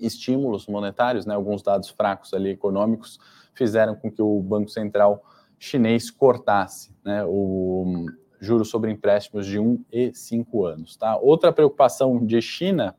estímulos 0.00 0.66
monetários, 0.66 1.26
né? 1.26 1.34
Alguns 1.34 1.62
dados 1.62 1.90
fracos 1.90 2.32
ali 2.32 2.50
econômicos 2.50 3.20
fizeram 3.52 3.94
com 3.94 4.10
que 4.10 4.22
o 4.22 4.40
Banco 4.40 4.70
Central 4.70 5.22
chinês 5.60 6.10
cortasse 6.10 6.90
né, 7.04 7.22
o 7.24 8.06
juro 8.40 8.64
sobre 8.64 8.90
empréstimos 8.90 9.46
de 9.46 9.58
1 9.58 9.84
e 9.92 10.12
5 10.14 10.64
anos. 10.64 10.96
Tá? 10.96 11.16
Outra 11.18 11.52
preocupação 11.52 12.24
de 12.24 12.40
China 12.40 12.96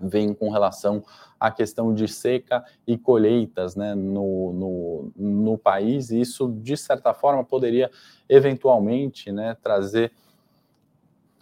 vem 0.00 0.32
com 0.32 0.48
relação 0.50 1.02
à 1.38 1.50
questão 1.50 1.92
de 1.92 2.06
seca 2.06 2.64
e 2.86 2.96
colheitas 2.96 3.74
né, 3.74 3.94
no, 3.96 4.52
no, 4.52 5.12
no 5.16 5.58
país, 5.58 6.10
e 6.10 6.20
isso, 6.20 6.48
de 6.48 6.76
certa 6.76 7.12
forma, 7.12 7.44
poderia 7.44 7.90
eventualmente 8.28 9.32
né, 9.32 9.56
trazer 9.60 10.12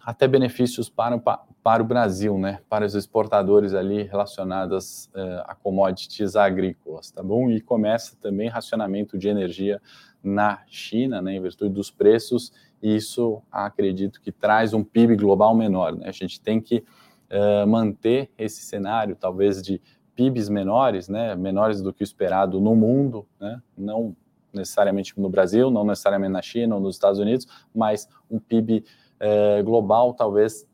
até 0.04 0.26
benefícios 0.26 0.88
para 0.88 1.16
o, 1.16 1.23
para 1.62 1.83
o 1.83 1.87
Brasil, 1.87 2.38
né, 2.38 2.61
para 2.69 2.85
os 2.87 2.95
exportadores 2.95 3.75
ali 3.75 4.02
relacionados 4.04 5.11
uh, 5.14 5.42
a 5.45 5.54
commodities 5.54 6.37
agrícolas, 6.37 7.11
tá 7.11 7.23
bom? 7.23 7.50
E 7.50 7.61
começa 7.61 8.16
também 8.21 8.49
racionamento 8.49 9.19
de 9.19 9.28
energia 9.28 9.80
na 10.23 10.62
China, 10.66 11.21
né, 11.21 11.35
em 11.35 11.40
virtude 11.40 11.75
dos 11.75 11.90
preços, 11.90 12.52
e 12.83 12.97
isso 12.97 13.42
acredito 13.52 14.21
que 14.21 14.33
traz 14.33 14.73
um 14.73 14.83
PIB 14.83 15.16
global 15.16 15.54
menor. 15.54 15.95
Né? 15.95 16.09
A 16.09 16.12
gente 16.12 16.40
tem 16.40 16.61
que 16.61 16.85
uh, 17.30 17.66
manter 17.66 18.30
esse 18.38 18.62
cenário, 18.62 19.14
talvez 19.14 19.62
de 19.62 19.80
PIBs 20.14 20.49
menores, 20.49 21.09
né, 21.09 21.35
menores 21.35 21.80
do 21.80 21.92
que 21.92 22.02
o 22.02 22.04
esperado 22.04 22.61
no 22.61 22.75
mundo, 22.75 23.26
né, 23.38 23.61
não 23.76 24.16
necessariamente 24.52 25.19
no 25.19 25.28
Brasil, 25.28 25.71
não 25.71 25.85
necessariamente 25.85 26.33
na 26.33 26.42
China 26.42 26.75
ou 26.75 26.80
nos 26.80 26.97
Estados 26.97 27.21
Unidos, 27.21 27.47
mas 27.75 28.09
um 28.30 28.38
PIB 28.38 28.78
uh, 28.78 28.83
eh, 29.20 29.62
global 29.62 30.14
talvez 30.14 30.66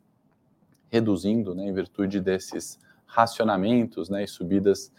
reduzindo, 0.88 1.54
né, 1.54 1.66
em 1.66 1.72
virtude 1.72 2.20
desses 2.20 2.78
racionamentos 3.04 4.08
né, 4.08 4.24
e 4.24 4.28
subidas 4.28 4.92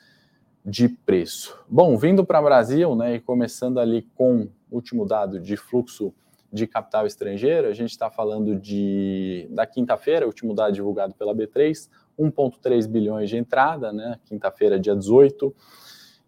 de 0.65 0.89
preço. 0.89 1.57
Bom, 1.67 1.97
vindo 1.97 2.25
para 2.25 2.41
o 2.41 2.43
Brasil, 2.43 2.95
né, 2.95 3.15
e 3.15 3.19
começando 3.19 3.79
ali 3.79 4.01
com 4.15 4.49
o 4.69 4.75
último 4.75 5.05
dado 5.05 5.39
de 5.39 5.55
fluxo 5.55 6.13
de 6.51 6.67
capital 6.67 7.05
estrangeiro, 7.05 7.67
a 7.67 7.73
gente 7.73 7.91
está 7.91 8.09
falando 8.09 8.55
de 8.55 9.47
da 9.49 9.65
quinta-feira, 9.65 10.25
último 10.25 10.53
dado 10.53 10.73
divulgado 10.73 11.13
pela 11.13 11.33
B3, 11.33 11.89
1,3 12.19 12.87
bilhões 12.87 13.29
de 13.29 13.37
entrada, 13.37 13.93
né, 13.93 14.19
quinta-feira, 14.25 14.79
dia 14.79 14.95
18. 14.95 15.55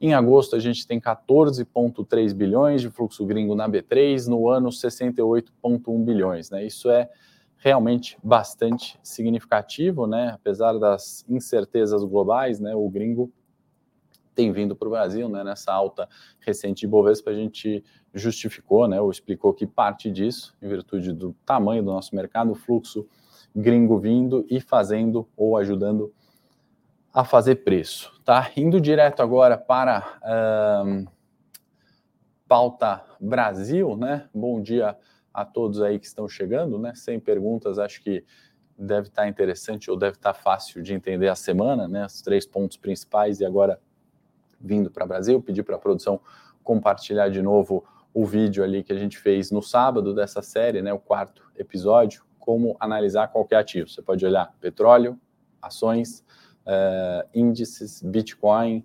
Em 0.01 0.13
agosto, 0.13 0.55
a 0.55 0.59
gente 0.59 0.87
tem 0.87 0.99
14,3 0.99 2.33
bilhões 2.33 2.81
de 2.81 2.89
fluxo 2.89 3.25
gringo 3.25 3.53
na 3.53 3.67
B3, 3.67 4.27
no 4.27 4.47
ano 4.47 4.69
68,1 4.69 6.03
bilhões. 6.03 6.49
Né? 6.49 6.65
Isso 6.65 6.89
é 6.89 7.09
realmente 7.57 8.17
bastante 8.23 8.97
significativo, 9.03 10.07
né? 10.07 10.31
apesar 10.33 10.77
das 10.79 11.25
incertezas 11.27 12.03
globais, 12.03 12.59
né? 12.61 12.73
o 12.73 12.89
gringo 12.89 13.29
tem 14.39 14.53
vindo 14.53 14.73
para 14.73 14.87
o 14.87 14.91
Brasil, 14.91 15.27
né, 15.27 15.43
nessa 15.43 15.73
alta 15.73 16.07
recente 16.39 16.79
de 16.81 16.87
Bovespa, 16.87 17.29
a 17.29 17.33
gente 17.33 17.83
justificou, 18.13 18.87
né, 18.87 19.01
ou 19.01 19.11
explicou 19.11 19.53
que 19.53 19.67
parte 19.67 20.09
disso, 20.09 20.55
em 20.61 20.69
virtude 20.69 21.11
do 21.11 21.35
tamanho 21.45 21.83
do 21.83 21.91
nosso 21.91 22.15
mercado, 22.15 22.51
o 22.51 22.55
fluxo 22.55 23.05
gringo 23.53 23.99
vindo 23.99 24.45
e 24.49 24.61
fazendo 24.61 25.27
ou 25.35 25.57
ajudando 25.57 26.13
a 27.13 27.23
fazer 27.23 27.55
preço, 27.57 28.11
tá? 28.23 28.51
Indo 28.55 28.79
direto 28.79 29.21
agora 29.21 29.57
para 29.57 30.19
um, 30.85 31.05
pauta 32.47 33.03
Brasil, 33.19 33.97
né? 33.97 34.29
Bom 34.33 34.61
dia 34.61 34.97
a 35.33 35.43
todos 35.43 35.81
aí 35.81 35.99
que 35.99 36.05
estão 36.05 36.27
chegando, 36.27 36.77
né? 36.77 36.93
Sem 36.95 37.19
perguntas, 37.19 37.79
acho 37.79 38.01
que 38.01 38.23
deve 38.77 39.07
estar 39.07 39.27
interessante 39.27 39.89
ou 39.89 39.97
deve 39.97 40.17
estar 40.17 40.33
fácil 40.33 40.81
de 40.81 40.93
entender 40.93 41.27
a 41.27 41.35
semana, 41.35 41.87
né? 41.87 42.05
Os 42.05 42.21
três 42.21 42.45
pontos 42.45 42.77
principais 42.77 43.39
e 43.39 43.45
agora 43.45 43.79
vindo 44.59 44.91
para 44.91 45.05
Brasil, 45.05 45.41
pedir 45.41 45.63
para 45.63 45.75
a 45.75 45.79
produção 45.79 46.19
compartilhar 46.63 47.29
de 47.29 47.41
novo 47.41 47.83
o 48.13 48.25
vídeo 48.25 48.63
ali 48.63 48.83
que 48.83 48.91
a 48.91 48.97
gente 48.97 49.17
fez 49.17 49.51
no 49.51 49.61
sábado 49.61 50.13
dessa 50.13 50.41
série, 50.41 50.81
né, 50.81 50.91
o 50.91 50.99
quarto 50.99 51.49
episódio, 51.55 52.23
como 52.37 52.75
analisar 52.79 53.27
qualquer 53.29 53.57
ativo. 53.57 53.87
Você 53.87 54.01
pode 54.01 54.25
olhar 54.25 54.53
petróleo, 54.59 55.19
ações, 55.61 56.23
uh, 56.65 57.27
índices, 57.33 58.01
Bitcoin, 58.01 58.83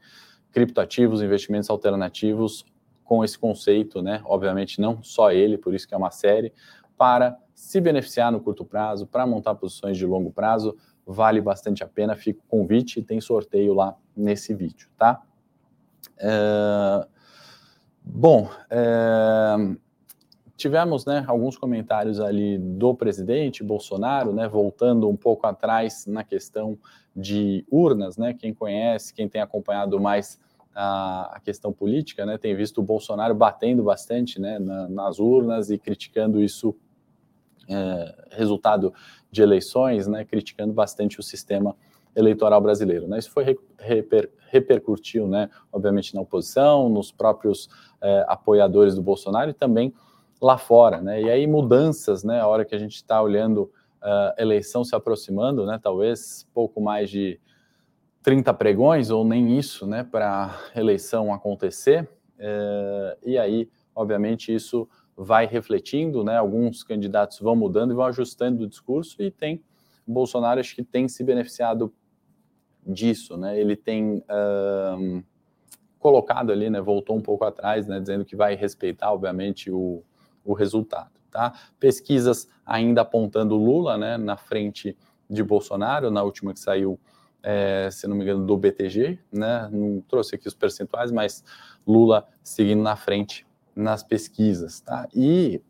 criptoativos, 0.53 1.23
investimentos 1.23 1.69
alternativos, 1.71 2.65
com 3.05 3.23
esse 3.23 3.39
conceito, 3.39 4.01
né? 4.01 4.23
Obviamente 4.25 4.81
não 4.81 5.03
só 5.03 5.31
ele, 5.31 5.59
por 5.59 5.75
isso 5.75 5.87
que 5.87 5.95
é 5.95 5.97
uma 5.97 6.11
série, 6.11 6.53
para 6.97 7.37
se 7.55 7.81
beneficiar 7.81 8.33
no 8.33 8.41
curto 8.41 8.65
prazo, 8.65 9.07
para 9.07 9.27
montar 9.27 9.55
posições 9.55 9.97
de 9.97 10.07
longo 10.07 10.33
prazo, 10.33 10.77
vale 11.07 11.41
bastante 11.41 11.85
a 11.85 11.87
pena. 11.87 12.17
Fica 12.17 12.41
o 12.41 12.49
convite 12.49 13.01
e 13.01 13.03
tem 13.03 13.21
sorteio 13.21 13.75
lá 13.75 13.95
nesse 14.17 14.55
vídeo, 14.55 14.89
tá? 14.97 15.23
É, 16.19 17.07
bom, 18.03 18.49
é, 18.71 19.57
tivemos 20.57 21.05
né, 21.05 21.25
alguns 21.27 21.57
comentários 21.57 22.21
ali 22.21 22.59
do 22.59 22.95
presidente 22.95 23.63
Bolsonaro, 23.63 24.33
né, 24.33 24.49
voltando 24.49 25.09
um 25.09 25.17
pouco 25.17 25.47
atrás 25.47 26.07
na 26.07 26.25
questão 26.25 26.79
de 27.15 27.65
urnas, 27.71 28.17
né, 28.17 28.35
quem 28.35 28.53
conhece, 28.53 29.15
quem 29.15 29.29
tem 29.29 29.41
acompanhado 29.41 30.01
mais 30.01 30.39
a, 30.75 31.37
a 31.37 31.41
questão 31.41 31.73
política, 31.73 32.27
né, 32.27 32.37
tem 32.37 32.55
visto 32.55 32.79
o 32.79 32.83
Bolsonaro 32.83 33.35
batendo 33.35 33.85
bastante 33.85 34.41
né, 34.41 34.59
na, 34.59 34.89
nas 34.89 35.19
urnas 35.19 35.71
e 35.71 35.79
criticando 35.79 36.43
isso, 36.43 36.75
é, 37.69 38.15
resultado 38.33 38.93
de 39.31 39.43
eleições, 39.43 40.07
né, 40.07 40.25
criticando 40.25 40.73
bastante 40.73 41.21
o 41.21 41.23
sistema 41.23 41.77
eleitoral 42.17 42.61
brasileiro. 42.61 43.07
Né? 43.07 43.19
Isso 43.19 43.31
foi 43.31 43.57
reper, 43.79 44.31
repercutiu, 44.49 45.27
né, 45.27 45.49
obviamente, 45.73 46.15
na 46.15 46.21
oposição, 46.21 46.89
nos 46.89 47.11
próprios 47.11 47.69
é, 48.01 48.25
apoiadores 48.29 48.95
do 48.95 49.03
Bolsonaro 49.03 49.51
e 49.51 49.55
também 49.55 49.93
lá 50.41 50.59
fora. 50.59 51.01
Né? 51.01 51.23
E 51.23 51.31
aí 51.31 51.47
mudanças, 51.47 52.23
né, 52.25 52.41
a 52.41 52.47
hora 52.47 52.65
que 52.65 52.75
a 52.75 52.79
gente 52.79 52.97
está 52.97 53.21
olhando 53.23 53.71
uh, 54.05 54.41
eleição 54.41 54.85
se 54.85 54.95
aproximando, 54.95 55.67
né, 55.67 55.81
talvez 55.83 56.47
pouco 56.53 56.81
mais 56.81 57.11
de 57.11 57.41
30 58.23 58.55
pregões, 58.55 59.11
ou 59.11 59.25
nem 59.25 59.59
isso, 59.59 59.87
né, 59.87 60.05
para 60.05 60.57
eleição 60.77 61.33
acontecer, 61.33 62.09
É, 62.37 63.17
e 63.25 63.39
aí, 63.39 63.71
obviamente, 63.95 64.53
isso 64.53 64.89
vai 65.17 65.47
refletindo, 65.47 66.25
né? 66.25 66.37
Alguns 66.37 66.83
candidatos 66.83 67.39
vão 67.39 67.55
mudando 67.55 67.93
e 67.93 67.95
vão 67.95 68.05
ajustando 68.05 68.65
o 68.65 68.67
discurso 68.67 69.23
e 69.23 69.31
tem 69.31 69.63
Bolsonaro 70.07 70.61
acho 70.61 70.75
que 70.75 70.83
tem 70.83 71.09
se 71.09 71.25
beneficiado 71.25 71.93
disso, 72.87 73.37
né? 73.37 73.59
Ele 73.59 73.77
tem 73.77 74.23
um, 74.99 75.23
colocado 75.99 76.53
ali, 76.53 76.69
né? 76.69 76.81
Voltou 76.81 77.17
um 77.17 77.23
pouco 77.23 77.45
atrás, 77.45 77.87
né? 77.87 77.99
Dizendo 78.01 78.25
que 78.25 78.37
vai 78.37 78.55
respeitar, 78.55 79.13
obviamente, 79.13 79.71
o, 79.71 80.03
o 80.45 80.53
resultado, 80.53 81.14
tá? 81.35 81.53
Pesquisas 81.81 82.49
ainda 82.65 83.01
apontando 83.01 83.57
Lula, 83.57 83.99
né? 83.99 84.17
Na 84.17 84.37
frente 84.37 84.97
de 85.29 85.43
Bolsonaro, 85.43 86.09
na 86.09 86.23
última 86.23 86.55
que 86.55 86.61
saiu, 86.61 86.99
é, 87.43 87.89
se 87.91 88.07
não 88.07 88.17
me 88.17 88.23
engano, 88.23 88.47
do 88.47 88.57
BTG, 88.57 89.19
né? 89.33 89.69
Não 89.73 90.01
trouxe 90.09 90.37
aqui 90.37 90.47
os 90.47 90.55
percentuais, 90.55 91.11
mas 91.11 91.43
Lula 91.85 92.29
seguindo 92.43 92.83
na 92.83 92.95
frente 92.95 93.45
nas 93.75 94.05
pesquisas, 94.05 94.81
tá? 94.81 95.09
E 95.13 95.61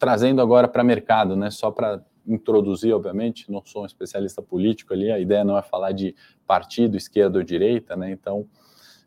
trazendo 0.00 0.42
agora 0.42 0.66
para 0.66 0.82
mercado, 0.82 1.36
né? 1.36 1.48
Só 1.48 1.70
para 1.70 2.02
introduzir, 2.26 2.92
obviamente, 2.92 3.52
não 3.52 3.62
sou 3.64 3.84
um 3.84 3.86
especialista 3.86 4.42
político 4.42 4.92
ali, 4.92 5.12
a 5.12 5.20
ideia 5.20 5.44
não 5.44 5.56
é 5.56 5.62
falar 5.62 5.92
de 5.92 6.16
partido, 6.44 6.96
esquerda 6.96 7.38
ou 7.38 7.44
direita, 7.44 7.94
né? 7.94 8.10
Então, 8.10 8.48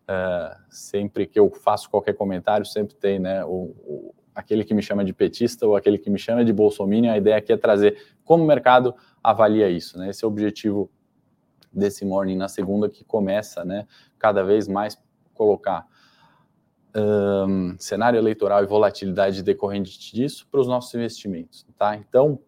é, 0.08 0.58
sempre 0.70 1.28
que 1.28 1.38
eu 1.38 1.52
faço 1.52 1.90
qualquer 1.90 2.14
comentário, 2.14 2.66
sempre 2.66 2.96
tem, 2.96 3.20
né? 3.20 3.44
O, 3.44 3.76
o, 3.84 4.16
aquele 4.38 4.64
que 4.64 4.72
me 4.72 4.84
chama 4.84 5.04
de 5.04 5.14
petista 5.14 5.66
ou 5.66 5.76
aquele 5.76 5.98
que 5.98 6.12
me 6.12 6.20
chama 6.20 6.46
de 6.46 6.54
bolsominion, 6.54 7.12
a 7.12 7.18
ideia 7.18 7.38
aqui 7.38 7.52
é 7.52 7.58
trazer 7.58 7.98
como 8.24 8.44
o 8.44 8.48
mercado 8.48 8.94
avalia 9.24 9.68
isso, 9.68 9.98
né? 9.98 10.12
Esse 10.12 10.24
é 10.24 10.28
o 10.28 10.30
objetivo 10.30 10.92
desse 11.74 12.06
morning 12.06 12.36
na 12.36 12.48
segunda 12.48 12.88
que 12.88 13.04
começa, 13.04 13.66
né? 13.66 13.88
Cada 14.20 14.44
vez 14.44 14.68
mais 14.68 14.96
colocar 15.34 15.88
um, 16.96 17.76
cenário 17.80 18.20
eleitoral 18.20 18.64
e 18.64 18.68
volatilidade 18.68 19.42
decorrente 19.42 20.14
disso 20.14 20.48
para 20.52 20.60
os 20.60 20.68
nossos 20.68 20.94
investimentos, 20.94 21.66
tá? 21.76 21.96
Então, 21.96 22.40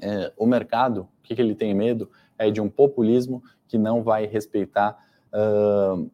é, 0.00 0.32
o 0.38 0.46
mercado, 0.46 1.02
o 1.02 1.22
que, 1.22 1.36
que, 1.36 1.42
ele 1.42 1.54
tem 1.54 1.74
medo 1.74 2.10
é 2.38 2.50
de 2.50 2.62
um 2.62 2.70
populismo 2.70 3.42
que 3.68 3.76
não 3.76 4.02
vai 4.02 4.24
respeitar 4.24 4.98
uh, 5.34 6.10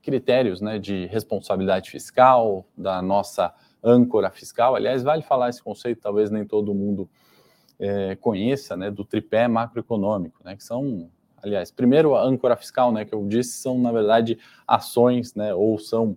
critérios, 0.00 0.60
né, 0.60 0.78
de 0.78 1.06
responsabilidade 1.06 1.90
fiscal, 1.90 2.64
da 2.76 3.02
nossa 3.02 3.52
âncora 3.82 4.30
fiscal. 4.30 4.74
Aliás, 4.74 5.02
vale 5.02 5.22
falar 5.22 5.48
esse 5.48 5.62
conceito, 5.62 6.00
talvez 6.00 6.30
nem 6.30 6.44
todo 6.44 6.74
mundo 6.74 7.08
é, 7.78 8.14
conheça, 8.16 8.76
né, 8.76 8.90
do 8.90 9.04
tripé 9.04 9.48
macroeconômico, 9.48 10.38
né, 10.44 10.56
que 10.56 10.62
são 10.62 11.10
aliás, 11.42 11.72
primeiro 11.72 12.14
a 12.14 12.22
âncora 12.22 12.56
fiscal, 12.56 12.92
né, 12.92 13.04
que 13.04 13.12
eu 13.14 13.26
disse, 13.26 13.60
são 13.60 13.78
na 13.78 13.90
verdade 13.90 14.38
ações, 14.66 15.34
né, 15.34 15.52
ou 15.52 15.76
são 15.78 16.16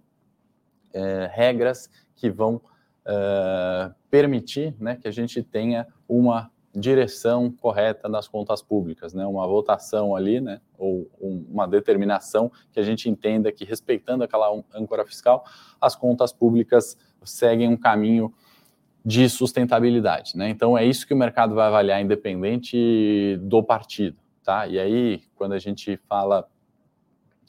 é, 0.94 1.30
regras 1.34 1.90
que 2.16 2.30
vão 2.30 2.62
é, 3.06 3.92
permitir 4.10 4.76
né, 4.80 4.96
que 4.96 5.08
a 5.08 5.12
gente 5.12 5.42
tenha 5.42 5.88
uma 6.08 6.52
direção 6.74 7.50
correta 7.50 8.10
das 8.10 8.28
contas 8.28 8.62
públicas, 8.62 9.14
né, 9.14 9.26
uma 9.26 9.48
votação 9.48 10.16
ali, 10.16 10.40
né, 10.40 10.62
ou 10.78 11.10
um, 11.20 11.46
uma 11.50 11.68
determinação 11.68 12.52
que 12.72 12.80
a 12.80 12.84
gente 12.84 13.10
entenda 13.10 13.52
que 13.52 13.66
respeitando 13.66 14.24
aquela 14.24 14.62
âncora 14.74 15.06
fiscal, 15.06 15.44
as 15.82 15.96
contas 15.96 16.32
públicas 16.32 16.98
seguem 17.26 17.70
um 17.70 17.78
caminho 17.78 18.34
de 19.06 19.30
sustentabilidade, 19.30 20.36
né? 20.36 20.50
Então 20.50 20.78
é 20.78 20.84
isso 20.84 21.06
que 21.06 21.14
o 21.14 21.18
mercado 21.18 21.54
vai 21.54 21.68
avaliar 21.68 22.02
independente 22.02 23.38
do 23.42 23.62
partido, 23.62 24.18
tá? 24.44 24.66
E 24.68 24.80
aí 24.80 25.22
quando 25.36 25.54
a 25.54 25.60
gente 25.60 25.98
fala 26.10 26.48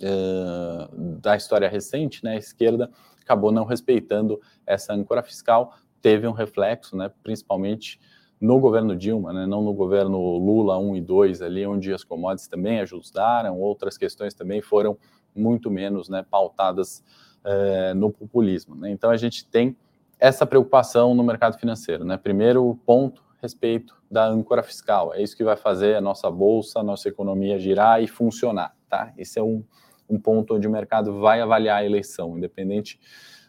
uh, 0.01 1.19
da 1.21 1.37
história 1.37 1.69
recente, 1.69 2.23
né, 2.23 2.33
a 2.33 2.37
esquerda 2.37 2.91
acabou 3.23 3.51
não 3.51 3.65
respeitando 3.65 4.41
essa 4.67 4.93
âncora 4.93 5.23
fiscal, 5.23 5.75
teve 6.01 6.27
um 6.27 6.33
reflexo, 6.33 6.97
né, 6.97 7.11
principalmente 7.23 7.99
no 8.41 8.61
governo 8.61 8.95
Dilma, 8.95 9.33
né, 9.33 9.47
não 9.47 9.63
no 9.63 9.73
governo 9.73 10.19
Lula 10.39 10.79
1 10.79 10.97
e 10.97 11.01
2 11.01 11.43
ali, 11.43 11.67
onde 11.67 11.93
as 11.93 12.05
commodities 12.05 12.49
também 12.49 12.81
ajustaram, 12.81 13.59
outras 13.59 13.97
questões 13.97 14.35
também 14.35 14.61
foram 14.61 14.99
muito 15.35 15.71
menos 15.71 16.09
né, 16.09 16.25
pautadas 16.31 17.03
é, 17.47 17.95
no 17.95 18.11
populismo. 18.11 18.75
Né? 18.75 18.91
Então 18.91 19.11
a 19.11 19.17
gente 19.17 19.47
tem 19.47 19.77
essa 20.19 20.45
preocupação 20.45 21.15
no 21.15 21.23
mercado 21.23 21.57
financeiro. 21.59 22.05
Né? 22.05 22.17
Primeiro 22.17 22.79
ponto, 22.85 23.25
respeito 23.41 23.97
da 24.11 24.27
âncora 24.27 24.63
fiscal. 24.63 25.15
É 25.15 25.23
isso 25.23 25.37
que 25.37 25.45
vai 25.45 25.57
fazer 25.57 25.95
a 25.95 26.01
nossa 26.01 26.31
bolsa, 26.31 26.81
a 26.81 26.83
nossa 26.83 27.09
economia 27.09 27.59
girar 27.59 28.03
e 28.03 28.09
funcionar. 28.09 28.75
Tá? 28.89 29.13
Esse 29.17 29.39
é 29.39 29.43
um, 29.43 29.65
um 30.09 30.19
ponto 30.19 30.57
onde 30.57 30.67
o 30.67 30.71
mercado 30.71 31.21
vai 31.21 31.41
avaliar 31.41 31.79
a 31.79 31.85
eleição, 31.85 32.37
independente 32.37 32.99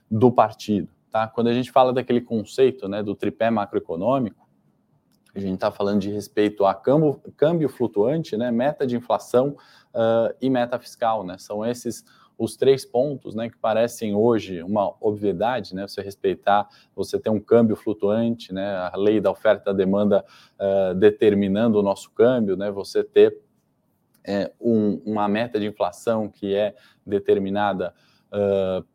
do 0.10 0.31
partido. 0.31 0.89
Tá? 1.10 1.27
Quando 1.27 1.47
a 1.47 1.53
gente 1.53 1.71
fala 1.71 1.91
daquele 1.91 2.21
conceito 2.21 2.88
né, 2.88 3.01
do 3.01 3.15
tripé 3.15 3.49
macroeconômico, 3.49 4.47
a 5.33 5.39
gente 5.39 5.53
está 5.53 5.71
falando 5.71 6.01
de 6.01 6.10
respeito 6.10 6.65
a 6.65 6.73
câmbio, 6.73 7.21
câmbio 7.36 7.69
flutuante, 7.69 8.36
né, 8.36 8.49
meta 8.49 8.88
de 8.88 8.95
inflação 8.95 9.55
uh, 9.93 10.36
e 10.41 10.49
meta 10.49 10.79
fiscal. 10.79 11.23
Né? 11.23 11.38
São 11.38 11.63
esses 11.63 12.03
os 12.38 12.56
três 12.56 12.86
pontos 12.86 13.34
né, 13.34 13.50
que 13.50 13.58
parecem 13.58 14.13
hoje 14.13 14.62
uma 14.62 14.93
obviedade, 15.02 15.73
né, 15.73 15.88
você 15.88 16.02
respeitar, 16.02 16.67
você 16.95 17.19
ter 17.19 17.30
um 17.30 17.39
câmbio 17.39 17.76
flutuante, 17.76 18.54
né, 18.54 18.76
a 18.76 18.95
lei 18.95 19.19
da 19.19 19.32
oferta 19.32 19.63
e 19.63 19.65
da 19.65 19.73
demanda 19.73 20.23
uh, 20.60 20.93
determinando 20.93 21.80
o 21.80 21.84
nosso 21.84 22.12
câmbio, 22.12 22.56
né, 22.56 22.69
você 22.69 23.04
ter 23.04 23.39
é, 24.23 24.52
um, 24.60 25.02
uma 25.06 25.28
meta 25.28 25.60
de 25.60 25.65
inflação 25.65 26.30
que 26.30 26.54
é 26.54 26.76
determinada 27.06 27.93
uh, 28.32 28.86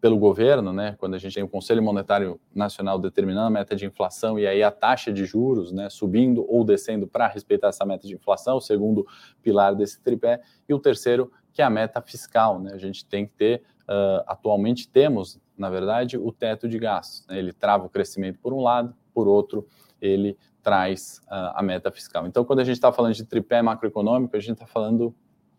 pelo 0.00 0.18
governo, 0.18 0.72
né, 0.72 0.96
quando 0.98 1.14
a 1.14 1.18
gente 1.18 1.34
tem 1.34 1.42
o 1.42 1.48
Conselho 1.48 1.82
Monetário 1.82 2.40
Nacional 2.54 2.98
determinando 2.98 3.48
a 3.48 3.50
meta 3.50 3.76
de 3.76 3.84
inflação 3.84 4.38
e 4.38 4.46
aí 4.46 4.62
a 4.62 4.70
taxa 4.70 5.12
de 5.12 5.26
juros 5.26 5.72
né, 5.72 5.90
subindo 5.90 6.44
ou 6.48 6.64
descendo 6.64 7.06
para 7.06 7.26
respeitar 7.26 7.68
essa 7.68 7.84
meta 7.84 8.06
de 8.06 8.14
inflação, 8.14 8.56
o 8.56 8.60
segundo 8.60 9.06
pilar 9.42 9.74
desse 9.74 10.00
tripé, 10.00 10.40
e 10.66 10.72
o 10.72 10.78
terceiro, 10.78 11.30
que 11.52 11.62
é 11.62 11.64
a 11.64 11.70
meta 11.70 12.00
fiscal. 12.00 12.58
Né, 12.58 12.72
a 12.72 12.78
gente 12.78 13.04
tem 13.04 13.26
que 13.26 13.32
ter, 13.32 13.62
uh, 13.88 14.22
atualmente 14.26 14.88
temos, 14.88 15.38
na 15.56 15.68
verdade, 15.70 16.16
o 16.16 16.32
teto 16.32 16.68
de 16.68 16.78
gastos. 16.78 17.26
Né, 17.26 17.38
ele 17.38 17.52
trava 17.52 17.86
o 17.86 17.88
crescimento 17.88 18.38
por 18.38 18.52
um 18.52 18.60
lado, 18.60 18.94
por 19.12 19.28
outro, 19.28 19.66
ele 20.00 20.36
traz 20.62 21.20
uh, 21.26 21.52
a 21.54 21.62
meta 21.62 21.90
fiscal. 21.90 22.26
Então, 22.26 22.44
quando 22.44 22.60
a 22.60 22.64
gente 22.64 22.76
está 22.76 22.92
falando 22.92 23.14
de 23.14 23.24
tripé 23.24 23.62
macroeconômico, 23.62 24.36
a 24.36 24.40
gente 24.40 24.52
está 24.52 24.66
falando 24.66 25.14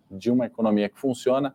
de 0.10 0.30
uma 0.32 0.46
economia 0.46 0.90
que 0.90 1.00
funciona. 1.00 1.54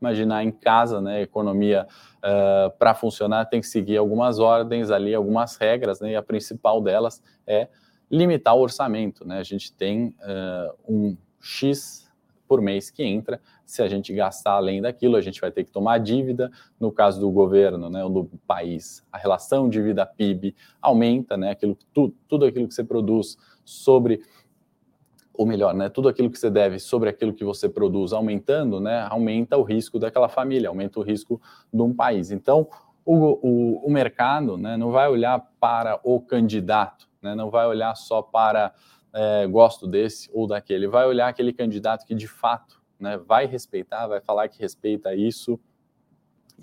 Imaginar 0.00 0.44
em 0.44 0.50
casa, 0.50 1.00
né, 1.00 1.22
economia 1.22 1.86
uh, 2.18 2.70
para 2.78 2.94
funcionar 2.94 3.46
tem 3.46 3.60
que 3.60 3.66
seguir 3.66 3.96
algumas 3.96 4.38
ordens 4.38 4.90
ali, 4.90 5.14
algumas 5.14 5.56
regras, 5.56 6.00
né, 6.00 6.12
e 6.12 6.16
a 6.16 6.22
principal 6.22 6.82
delas 6.82 7.22
é 7.46 7.68
limitar 8.10 8.54
o 8.54 8.60
orçamento. 8.60 9.26
Né? 9.26 9.38
A 9.38 9.42
gente 9.42 9.72
tem 9.72 10.14
um 10.86 11.16
X 11.40 12.05
por 12.46 12.60
mês 12.60 12.90
que 12.90 13.02
entra. 13.02 13.40
Se 13.64 13.82
a 13.82 13.88
gente 13.88 14.12
gastar 14.12 14.52
além 14.52 14.80
daquilo, 14.80 15.16
a 15.16 15.20
gente 15.20 15.40
vai 15.40 15.50
ter 15.50 15.64
que 15.64 15.70
tomar 15.70 15.98
dívida. 15.98 16.50
No 16.78 16.92
caso 16.92 17.20
do 17.20 17.30
governo, 17.30 17.90
né, 17.90 18.04
ou 18.04 18.10
do 18.10 18.30
país, 18.46 19.04
a 19.12 19.18
relação 19.18 19.68
dívida 19.68 20.06
PIB 20.06 20.54
aumenta, 20.80 21.36
né, 21.36 21.50
aquilo, 21.50 21.76
tu, 21.92 22.14
tudo 22.28 22.44
aquilo 22.44 22.68
que 22.68 22.74
você 22.74 22.84
produz 22.84 23.36
sobre, 23.64 24.20
ou 25.34 25.46
melhor, 25.46 25.74
né, 25.74 25.88
tudo 25.88 26.08
aquilo 26.08 26.30
que 26.30 26.38
você 26.38 26.50
deve 26.50 26.78
sobre 26.78 27.08
aquilo 27.08 27.34
que 27.34 27.44
você 27.44 27.68
produz 27.68 28.12
aumentando, 28.12 28.80
né, 28.80 29.06
aumenta 29.10 29.56
o 29.56 29.62
risco 29.62 29.98
daquela 29.98 30.28
família, 30.28 30.68
aumenta 30.68 31.00
o 31.00 31.02
risco 31.02 31.40
de 31.72 31.82
um 31.82 31.92
país. 31.94 32.30
Então, 32.30 32.68
o, 33.04 33.14
o, 33.14 33.86
o 33.86 33.90
mercado 33.90 34.58
né, 34.58 34.76
não 34.76 34.90
vai 34.90 35.08
olhar 35.08 35.38
para 35.60 36.00
o 36.02 36.20
candidato, 36.20 37.08
né, 37.22 37.34
não 37.34 37.50
vai 37.50 37.66
olhar 37.66 37.94
só 37.94 38.20
para 38.20 38.72
é, 39.12 39.46
gosto 39.46 39.86
desse 39.86 40.30
ou 40.32 40.46
daquele, 40.46 40.86
vai 40.86 41.06
olhar 41.06 41.28
aquele 41.28 41.52
candidato 41.52 42.04
que 42.06 42.14
de 42.14 42.28
fato 42.28 42.80
né, 42.98 43.16
vai 43.16 43.46
respeitar, 43.46 44.06
vai 44.06 44.20
falar 44.20 44.48
que 44.48 44.60
respeita 44.60 45.14
isso 45.14 45.58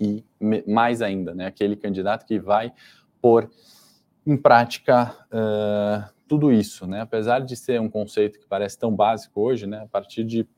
e 0.00 0.24
mais 0.66 1.00
ainda, 1.02 1.34
né, 1.34 1.46
aquele 1.46 1.76
candidato 1.76 2.26
que 2.26 2.38
vai 2.38 2.72
pôr 3.20 3.50
em 4.26 4.36
prática 4.36 5.14
uh, 5.26 6.12
tudo 6.26 6.50
isso, 6.50 6.86
né, 6.86 7.00
apesar 7.00 7.40
de 7.40 7.56
ser 7.56 7.80
um 7.80 7.88
conceito 7.88 8.38
que 8.38 8.46
parece 8.46 8.78
tão 8.78 8.94
básico 8.94 9.40
hoje, 9.40 9.66
né, 9.66 9.82
a 9.82 9.86
partir 9.86 10.24
de 10.24 10.48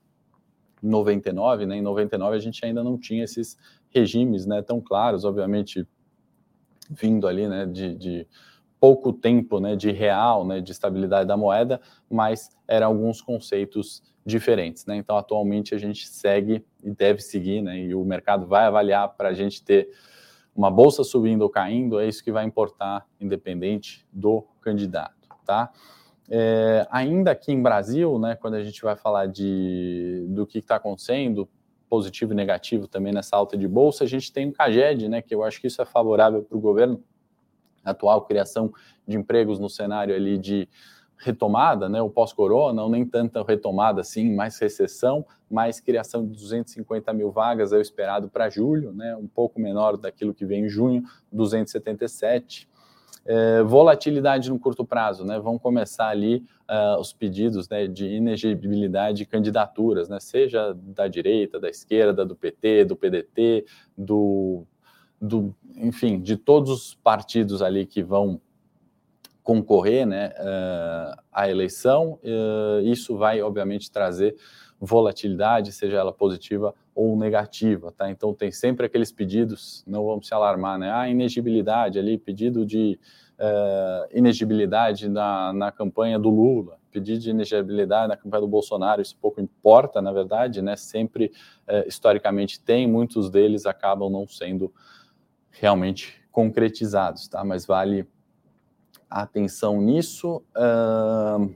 99, 0.83 1.66
né, 1.66 1.77
em 1.77 1.83
99 1.83 2.37
a 2.37 2.40
gente 2.40 2.64
ainda 2.64 2.83
não 2.83 2.99
tinha 2.99 3.25
esses 3.25 3.59
regimes, 3.90 4.46
né, 4.46 4.62
tão 4.62 4.81
claros, 4.81 5.25
obviamente 5.25 5.87
vindo 6.90 7.27
ali, 7.27 7.49
né, 7.49 7.66
de, 7.66 7.94
de 7.94 8.27
pouco 8.80 9.12
tempo 9.12 9.58
né, 9.60 9.74
de 9.76 9.90
real, 9.90 10.46
né, 10.46 10.60
de 10.60 10.72
estabilidade 10.72 11.26
da 11.26 11.36
moeda, 11.36 11.80
mas 12.10 12.50
eram 12.68 12.88
alguns 12.88 13.20
conceitos 13.20 14.02
diferentes. 14.24 14.84
Né? 14.86 14.96
Então, 14.96 15.16
atualmente, 15.16 15.74
a 15.74 15.78
gente 15.78 16.06
segue 16.06 16.64
e 16.82 16.90
deve 16.90 17.20
seguir, 17.20 17.62
né, 17.62 17.78
e 17.78 17.94
o 17.94 18.04
mercado 18.04 18.46
vai 18.46 18.66
avaliar 18.66 19.08
para 19.16 19.30
a 19.30 19.32
gente 19.32 19.62
ter 19.62 19.88
uma 20.54 20.70
bolsa 20.70 21.04
subindo 21.04 21.42
ou 21.42 21.50
caindo, 21.50 22.00
é 22.00 22.08
isso 22.08 22.24
que 22.24 22.32
vai 22.32 22.44
importar, 22.44 23.06
independente 23.20 24.06
do 24.12 24.44
candidato. 24.60 25.14
Tá? 25.44 25.70
É, 26.28 26.86
ainda 26.90 27.30
aqui 27.30 27.52
em 27.52 27.62
Brasil, 27.62 28.18
né, 28.18 28.34
quando 28.34 28.54
a 28.54 28.64
gente 28.64 28.82
vai 28.82 28.96
falar 28.96 29.26
de, 29.26 30.26
do 30.30 30.46
que 30.46 30.58
está 30.58 30.76
acontecendo, 30.76 31.48
positivo 31.88 32.32
e 32.32 32.36
negativo 32.36 32.88
também 32.88 33.12
nessa 33.12 33.36
alta 33.36 33.56
de 33.56 33.68
bolsa. 33.68 34.04
A 34.04 34.06
gente 34.06 34.32
tem 34.32 34.48
o 34.48 34.52
CAGED, 34.52 35.08
né, 35.08 35.22
que 35.22 35.34
eu 35.34 35.44
acho 35.44 35.60
que 35.60 35.66
isso 35.66 35.80
é 35.80 35.84
favorável 35.84 36.42
para 36.42 36.56
o 36.56 36.60
governo, 36.60 37.02
atual 37.87 38.22
criação 38.22 38.72
de 39.07 39.16
empregos 39.16 39.59
no 39.59 39.70
cenário 39.70 40.14
ali 40.14 40.37
de 40.37 40.68
retomada, 41.18 41.88
né, 41.88 42.03
o 42.03 42.11
pós-corona, 42.11 42.83
ou 42.83 42.90
nem 42.90 43.05
tanta 43.05 43.42
retomada 43.42 44.03
assim, 44.03 44.35
mais 44.35 44.59
recessão, 44.59 45.25
mais 45.51 45.81
criação 45.81 46.27
de 46.27 46.33
250 46.33 47.12
mil 47.14 47.31
vagas 47.31 47.72
é 47.72 47.79
o 47.79 47.81
esperado 47.81 48.29
para 48.29 48.51
julho, 48.51 48.92
né, 48.92 49.16
um 49.16 49.27
pouco 49.27 49.59
menor 49.59 49.96
daquilo 49.96 50.35
que 50.35 50.44
vem 50.44 50.66
em 50.66 50.68
junho, 50.68 51.05
277. 51.33 52.68
É, 53.29 53.61
volatilidade 53.62 54.49
no 54.51 54.59
curto 54.59 54.85
prazo, 54.85 55.25
né? 55.25 55.37
Vão 55.40 55.59
começar 55.59 56.11
ali 56.11 56.44
uh, 56.70 57.01
os 57.01 57.12
pedidos 57.12 57.68
né, 57.68 57.88
de 57.88 58.07
inegibilidade 58.07 59.18
de 59.18 59.27
candidaturas, 59.27 60.09
né? 60.09 60.20
Seja 60.20 60.72
da 60.72 61.09
direita, 61.09 61.59
da 61.59 61.68
esquerda, 61.68 62.25
do 62.25 62.37
PT, 62.37 62.85
do 62.85 62.94
PDT, 62.94 63.66
do, 63.99 64.64
do 65.20 65.55
enfim, 65.76 66.20
de 66.20 66.37
todos 66.37 66.70
os 66.70 66.94
partidos 66.94 67.61
ali 67.61 67.85
que 67.87 68.02
vão 68.02 68.40
concorrer 69.42 70.07
né, 70.07 70.33
uh, 70.40 71.22
à 71.33 71.48
eleição, 71.48 72.18
uh, 72.24 72.81
isso 72.83 73.16
vai, 73.16 73.40
obviamente, 73.40 73.90
trazer 73.90 74.35
volatilidade, 74.81 75.72
seja 75.72 75.98
ela 75.98 76.12
positiva 76.12 76.74
ou 76.94 77.16
negativa, 77.16 77.92
tá? 77.92 78.11
Então 78.11 78.35
tem 78.35 78.50
sempre 78.50 78.87
aqueles 78.87 79.12
pedidos, 79.12 79.85
não 79.87 80.05
vamos 80.05 80.26
se 80.26 80.35
alarmar, 80.35 80.79
né? 80.79 80.90
Ah, 80.90 81.09
inegibilidade 81.09 81.98
ali, 81.98 82.18
pedido 82.18 82.66
de 82.66 82.98
uh, 83.38 84.09
inegibilidade 84.18 85.09
na, 85.09 85.52
na 85.52 85.70
campanha 85.70 86.18
do 86.18 86.29
Lula, 86.29 86.79
pedido 86.90 87.20
de 87.20 87.31
inegibilidade 87.31 88.09
na 88.09 88.16
campanha 88.16 88.40
do 88.40 88.48
Bolsonaro, 88.48 89.00
isso 89.00 89.16
pouco 89.20 89.40
importa, 89.40 90.02
na 90.02 90.12
verdade, 90.12 90.61
né? 90.61 90.76
Sempre, 90.76 91.33
uh, 91.68 91.87
historicamente, 91.87 92.61
tem, 92.61 92.87
muitos 92.87 93.31
deles 93.31 93.64
acabam 93.64 94.11
não 94.11 94.26
sendo 94.26 94.72
realmente 95.61 96.23
concretizados, 96.31 97.29
tá? 97.29 97.45
Mas 97.45 97.66
vale 97.66 98.07
atenção 99.09 99.81
nisso. 99.81 100.42
Uh, 100.57 101.55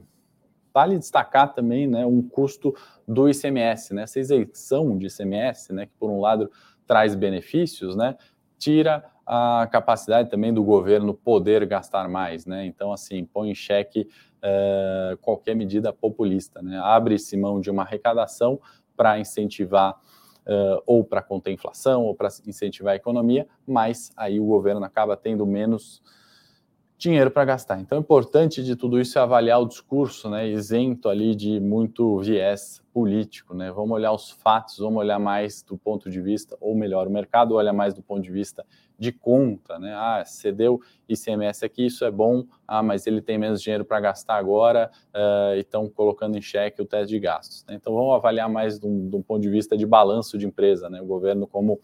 vale 0.73 0.97
destacar 0.97 1.53
também 1.53 1.87
né, 1.87 2.05
um 2.05 2.21
custo 2.21 2.73
do 3.07 3.29
ICMS, 3.29 3.93
né? 3.93 4.03
Essa 4.03 4.19
isenção 4.19 4.97
de 4.97 5.07
ICMS, 5.07 5.73
né, 5.73 5.85
que 5.85 5.93
por 5.99 6.09
um 6.09 6.19
lado 6.19 6.49
traz 6.87 7.13
benefícios, 7.15 7.95
né, 7.95 8.17
tira 8.57 9.03
a 9.25 9.67
capacidade 9.71 10.29
também 10.29 10.53
do 10.53 10.63
governo 10.63 11.13
poder 11.13 11.65
gastar 11.65 12.09
mais, 12.09 12.45
né? 12.45 12.65
Então, 12.65 12.91
assim, 12.91 13.23
põe 13.23 13.51
em 13.51 13.55
xeque 13.55 14.07
uh, 14.43 15.15
qualquer 15.17 15.55
medida 15.55 15.93
populista, 15.93 16.61
né? 16.61 16.79
Abre-se 16.83 17.37
mão 17.37 17.61
de 17.61 17.69
uma 17.69 17.83
arrecadação 17.83 18.59
para 18.95 19.19
incentivar 19.19 19.97
uh, 20.47 20.81
ou 20.85 21.03
para 21.03 21.21
conter 21.21 21.51
inflação 21.51 22.03
ou 22.03 22.15
para 22.15 22.29
incentivar 22.45 22.93
a 22.93 22.95
economia, 22.95 23.47
mas 23.65 24.11
aí 24.15 24.39
o 24.39 24.45
governo 24.45 24.83
acaba 24.83 25.15
tendo 25.15 25.45
menos 25.45 26.01
dinheiro 27.01 27.31
para 27.31 27.43
gastar. 27.45 27.79
Então, 27.79 27.97
o 27.97 28.01
importante 28.01 28.63
de 28.63 28.75
tudo 28.75 29.01
isso 29.01 29.17
é 29.17 29.21
avaliar 29.21 29.59
o 29.59 29.65
discurso, 29.65 30.29
né, 30.29 30.47
isento 30.47 31.09
ali 31.09 31.33
de 31.33 31.59
muito 31.59 32.19
viés 32.19 32.79
político, 32.93 33.55
né? 33.55 33.71
Vamos 33.71 33.91
olhar 33.91 34.11
os 34.11 34.29
fatos, 34.29 34.77
vamos 34.77 34.99
olhar 34.99 35.17
mais 35.17 35.63
do 35.63 35.75
ponto 35.77 36.11
de 36.11 36.21
vista, 36.21 36.55
ou 36.61 36.75
melhor, 36.75 37.07
o 37.07 37.09
mercado 37.09 37.55
olha 37.55 37.73
mais 37.73 37.93
do 37.93 38.03
ponto 38.03 38.21
de 38.21 38.31
vista 38.31 38.63
de 39.01 39.11
conta, 39.11 39.79
né? 39.79 39.95
Ah, 39.95 40.23
cedeu 40.23 40.79
ICMS 41.09 41.65
aqui, 41.65 41.87
isso 41.87 42.05
é 42.05 42.11
bom. 42.11 42.45
Ah, 42.67 42.83
mas 42.83 43.07
ele 43.07 43.19
tem 43.19 43.35
menos 43.35 43.59
dinheiro 43.59 43.83
para 43.83 43.99
gastar 43.99 44.35
agora 44.35 44.91
uh, 45.07 45.55
e 45.55 45.61
estão 45.61 45.89
colocando 45.89 46.37
em 46.37 46.41
xeque 46.41 46.79
o 46.79 46.85
teste 46.85 47.07
de 47.07 47.19
gastos. 47.19 47.65
Né? 47.67 47.73
Então, 47.73 47.95
vamos 47.95 48.13
avaliar 48.13 48.47
mais 48.47 48.79
de 48.79 48.85
um, 48.85 49.23
ponto 49.23 49.41
de 49.41 49.49
vista 49.49 49.75
de 49.75 49.87
balanço 49.87 50.37
de 50.37 50.45
empresa, 50.45 50.87
né? 50.87 51.01
O 51.01 51.05
governo 51.05 51.47
como 51.47 51.79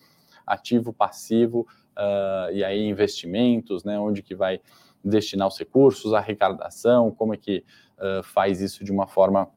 ativo, 0.45 0.93
passivo 0.93 1.61
uh, 1.97 2.51
e 2.53 2.63
aí 2.63 2.87
investimentos, 2.87 3.83
né? 3.83 3.99
Onde 3.99 4.21
que 4.21 4.35
vai 4.35 4.61
destinar 5.03 5.47
os 5.47 5.57
recursos, 5.57 6.13
arrecadação, 6.13 7.09
como 7.09 7.33
é 7.33 7.37
que 7.37 7.65
uh, 7.97 8.21
faz 8.21 8.61
isso 8.61 8.83
de 8.83 8.91
uma 8.91 9.07
forma 9.07 9.49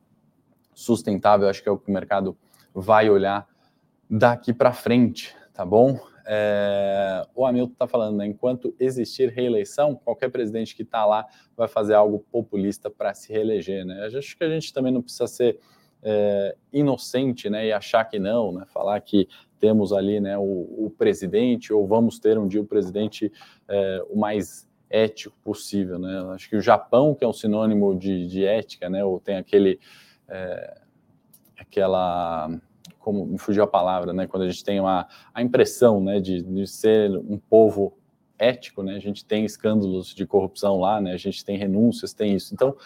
sustentável, 0.73 1.47
acho 1.47 1.63
que 1.63 1.69
é 1.69 1.73
o 1.73 1.77
que 1.77 1.91
o 1.91 1.93
mercado 1.93 2.35
vai 2.73 3.11
olhar 3.11 3.47
daqui 4.09 4.55
para 4.55 4.73
frente, 4.73 5.37
tá 5.53 5.63
bom? 5.63 6.01
É, 6.27 7.27
o 7.35 7.47
Hamilton 7.47 7.73
está 7.73 7.87
falando, 7.87 8.17
né, 8.17 8.27
enquanto 8.27 8.75
existir 8.79 9.31
reeleição, 9.31 9.95
qualquer 9.95 10.31
presidente 10.31 10.75
que 10.75 10.83
está 10.83 11.05
lá 11.05 11.27
vai 11.57 11.69
fazer 11.69 11.95
algo 11.95 12.25
populista 12.31 12.91
para 12.91 13.15
se 13.15 13.33
reeleger, 13.33 13.85
né? 13.85 14.07
Acho 14.07 14.37
que 14.37 14.45
a 14.45 14.49
gente 14.49 14.73
também 14.73 14.93
não 14.93 15.03
precisa 15.03 15.27
ser 15.27 15.59
é, 16.03 16.57
inocente, 16.73 17.51
né, 17.51 17.67
e 17.67 17.73
achar 17.73 18.05
que 18.05 18.19
não, 18.19 18.53
né, 18.53 18.65
falar 18.67 19.01
que 19.01 19.29
temos 19.59 19.93
ali, 19.93 20.21
né, 20.21 20.39
o, 20.39 20.87
o 20.87 20.95
presidente 20.97 21.73
ou 21.73 21.87
vamos 21.87 22.19
ter 22.19 22.39
um 22.39 22.49
dia 22.49 22.61
o 22.61 22.67
presidente 22.67 23.31
é, 23.69 24.05
o 24.09 24.19
mais 24.19 24.69
ético 24.91 25.37
possível, 25.45 25.99
né? 26.01 26.33
Acho 26.35 26.51
que 26.51 26.57
o 26.57 26.61
Japão, 26.61 27.15
que 27.15 27.25
é 27.25 27.29
um 27.29 27.33
sinônimo 27.33 27.97
de, 27.97 28.27
de 28.27 28.45
ética, 28.45 28.91
né? 28.91 29.05
Ou 29.05 29.21
tem 29.21 29.37
aquele, 29.37 29.79
é, 30.29 30.81
aquela, 31.57 32.51
como 33.01 33.27
me 33.27 33.39
fugiu 33.39 33.65
a 33.65 33.67
palavra, 33.67 34.13
né? 34.13 34.27
Quando 34.27 34.45
a 34.45 34.49
gente 34.49 34.63
tem 34.63 34.79
uma, 34.79 35.09
a 35.35 35.43
impressão, 35.43 36.01
né, 36.01 36.21
de, 36.21 36.43
de 36.43 36.67
ser 36.67 37.11
um 37.17 37.39
povo 37.39 37.97
ético, 38.39 38.83
né? 38.83 38.95
A 38.95 39.01
gente 39.01 39.25
tem 39.25 39.45
escândalos 39.45 40.15
de 40.15 40.27
corrupção 40.27 40.79
lá, 40.79 41.01
né? 41.01 41.13
A 41.13 41.17
gente 41.17 41.45
tem 41.45 41.57
renúncias, 41.57 42.13
tem 42.13 42.35
isso. 42.35 42.55
Então, 42.55 42.77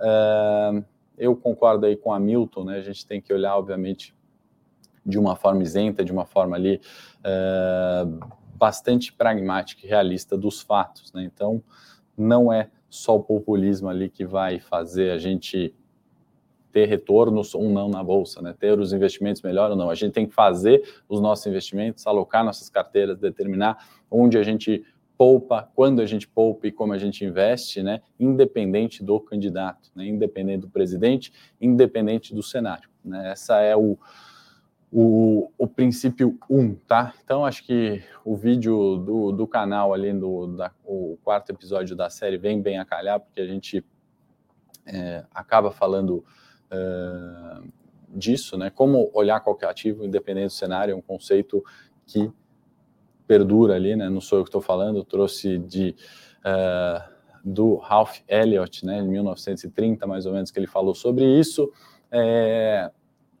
é, 0.00 0.82
eu 1.16 1.34
concordo 1.36 1.86
aí 1.86 1.96
com 1.96 2.12
a 2.12 2.20
Milton, 2.20 2.64
né? 2.64 2.76
A 2.76 2.82
gente 2.82 3.06
tem 3.06 3.20
que 3.20 3.32
olhar, 3.32 3.56
obviamente, 3.56 4.14
de 5.04 5.18
uma 5.18 5.36
forma 5.36 5.62
isenta, 5.62 6.04
de 6.04 6.12
uma 6.12 6.24
forma 6.24 6.56
ali 6.56 6.80
é, 7.24 8.06
bastante 8.54 9.12
pragmática 9.12 9.86
e 9.86 9.88
realista 9.88 10.36
dos 10.36 10.60
fatos. 10.60 11.12
Né? 11.12 11.24
Então, 11.24 11.62
não 12.16 12.52
é 12.52 12.70
só 12.88 13.16
o 13.16 13.22
populismo 13.22 13.88
ali 13.88 14.10
que 14.10 14.26
vai 14.26 14.60
fazer 14.60 15.10
a 15.12 15.18
gente 15.18 15.74
ter 16.72 16.86
retornos 16.86 17.54
ou 17.54 17.68
não 17.68 17.88
na 17.88 18.02
bolsa, 18.02 18.40
né? 18.40 18.54
Ter 18.58 18.78
os 18.78 18.92
investimentos 18.92 19.42
melhor 19.42 19.70
ou 19.70 19.76
não. 19.76 19.90
A 19.90 19.94
gente 19.94 20.12
tem 20.12 20.26
que 20.26 20.34
fazer 20.34 20.82
os 21.08 21.20
nossos 21.20 21.46
investimentos, 21.46 22.06
alocar 22.06 22.44
nossas 22.44 22.68
carteiras, 22.68 23.18
determinar 23.18 23.84
onde 24.10 24.38
a 24.38 24.42
gente 24.42 24.84
poupa, 25.16 25.68
quando 25.74 26.00
a 26.00 26.06
gente 26.06 26.26
poupa 26.26 26.66
e 26.66 26.72
como 26.72 26.94
a 26.94 26.98
gente 26.98 27.24
investe, 27.24 27.82
né? 27.82 28.00
Independente 28.18 29.04
do 29.04 29.20
candidato, 29.20 29.90
né? 29.94 30.06
Independente 30.06 30.62
do 30.62 30.68
presidente, 30.70 31.32
independente 31.60 32.34
do 32.34 32.42
cenário. 32.42 32.88
Né? 33.04 33.30
Essa 33.30 33.60
é 33.60 33.76
o, 33.76 33.98
o, 34.90 35.50
o 35.58 35.66
princípio 35.66 36.38
1, 36.48 36.74
tá? 36.86 37.12
Então, 37.22 37.44
acho 37.44 37.64
que 37.64 38.02
o 38.24 38.34
vídeo 38.34 38.96
do, 38.96 39.32
do 39.32 39.46
canal 39.46 39.92
ali, 39.92 40.12
do, 40.12 40.56
da, 40.56 40.72
o 40.84 41.18
quarto 41.22 41.50
episódio 41.50 41.94
da 41.94 42.08
série, 42.08 42.38
vem 42.38 42.62
bem 42.62 42.78
a 42.78 42.84
calhar, 42.84 43.20
porque 43.20 43.40
a 43.40 43.46
gente 43.46 43.84
é, 44.86 45.24
acaba 45.32 45.70
falando 45.70 46.24
é, 46.70 47.60
disso, 48.08 48.56
né? 48.56 48.70
Como 48.70 49.10
olhar 49.14 49.40
qualquer 49.40 49.68
ativo, 49.68 50.04
independente 50.04 50.46
do 50.46 50.52
cenário, 50.52 50.92
é 50.92 50.96
um 50.96 51.02
conceito 51.02 51.64
que 52.06 52.30
perdura 53.26 53.74
ali, 53.74 53.96
né? 53.96 54.08
Não 54.08 54.20
sou 54.20 54.38
eu 54.38 54.44
que 54.44 54.48
estou 54.48 54.60
falando, 54.60 55.04
trouxe 55.04 55.58
de... 55.58 55.94
É, 56.44 57.20
do 57.44 57.76
Ralph 57.76 58.18
Elliott, 58.28 58.84
né, 58.84 58.98
em 58.98 59.08
1930, 59.08 60.06
mais 60.06 60.26
ou 60.26 60.32
menos, 60.32 60.50
que 60.50 60.58
ele 60.58 60.66
falou 60.66 60.94
sobre 60.94 61.24
isso. 61.24 61.72
É, 62.10 62.90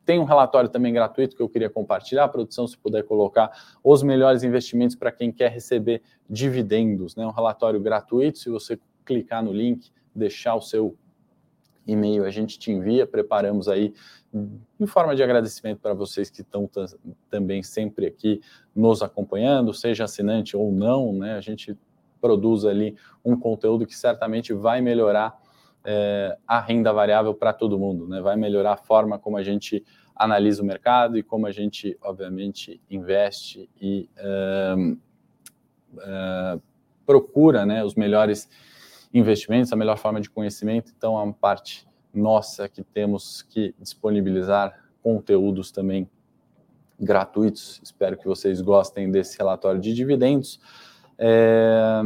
tem 0.04 0.18
um 0.18 0.24
relatório 0.24 0.68
também 0.68 0.92
gratuito 0.92 1.36
que 1.36 1.42
eu 1.42 1.48
queria 1.48 1.68
compartilhar, 1.68 2.24
a 2.24 2.28
produção, 2.28 2.66
se 2.66 2.76
puder 2.76 3.04
colocar 3.04 3.50
os 3.84 4.02
melhores 4.02 4.42
investimentos 4.42 4.96
para 4.96 5.12
quem 5.12 5.30
quer 5.30 5.50
receber 5.50 6.02
dividendos, 6.28 7.14
né? 7.14 7.26
Um 7.26 7.30
relatório 7.30 7.80
gratuito, 7.80 8.38
se 8.38 8.48
você 8.48 8.78
clicar 9.04 9.42
no 9.42 9.52
link, 9.52 9.90
deixar 10.14 10.54
o 10.54 10.60
seu 10.60 10.96
e-mail, 11.92 12.24
a 12.24 12.30
gente 12.30 12.58
te 12.58 12.70
envia, 12.70 13.06
preparamos 13.06 13.68
aí 13.68 13.92
em 14.78 14.86
forma 14.86 15.14
de 15.16 15.22
agradecimento 15.22 15.80
para 15.80 15.92
vocês 15.92 16.30
que 16.30 16.42
estão 16.42 16.70
também 17.28 17.62
sempre 17.62 18.06
aqui 18.06 18.40
nos 18.74 19.02
acompanhando, 19.02 19.74
seja 19.74 20.04
assinante 20.04 20.56
ou 20.56 20.70
não, 20.70 21.12
né? 21.12 21.36
A 21.36 21.40
gente 21.40 21.76
produz 22.20 22.64
ali 22.64 22.96
um 23.24 23.36
conteúdo 23.36 23.86
que 23.86 23.96
certamente 23.96 24.52
vai 24.52 24.80
melhorar 24.80 25.36
é, 25.84 26.36
a 26.46 26.60
renda 26.60 26.92
variável 26.92 27.34
para 27.34 27.52
todo 27.52 27.78
mundo, 27.78 28.06
né? 28.06 28.20
Vai 28.20 28.36
melhorar 28.36 28.74
a 28.74 28.76
forma 28.76 29.18
como 29.18 29.36
a 29.36 29.42
gente 29.42 29.84
analisa 30.14 30.62
o 30.62 30.66
mercado 30.66 31.16
e 31.16 31.22
como 31.22 31.46
a 31.46 31.52
gente, 31.52 31.96
obviamente, 32.02 32.80
investe 32.90 33.70
e 33.80 34.08
uh, 34.18 34.92
uh, 35.94 36.62
procura 37.06 37.64
né, 37.64 37.82
os 37.82 37.94
melhores 37.94 38.46
investimentos, 39.12 39.72
a 39.72 39.76
melhor 39.76 39.98
forma 39.98 40.20
de 40.20 40.30
conhecimento. 40.30 40.92
Então, 40.96 41.18
é 41.18 41.22
uma 41.22 41.32
parte 41.32 41.86
nossa 42.12 42.68
que 42.68 42.82
temos 42.82 43.42
que 43.42 43.74
disponibilizar 43.78 44.74
conteúdos 45.02 45.70
também 45.70 46.08
gratuitos. 46.98 47.80
Espero 47.82 48.16
que 48.16 48.26
vocês 48.26 48.60
gostem 48.60 49.10
desse 49.10 49.38
relatório 49.38 49.80
de 49.80 49.94
dividendos. 49.94 50.60
É, 51.18 52.00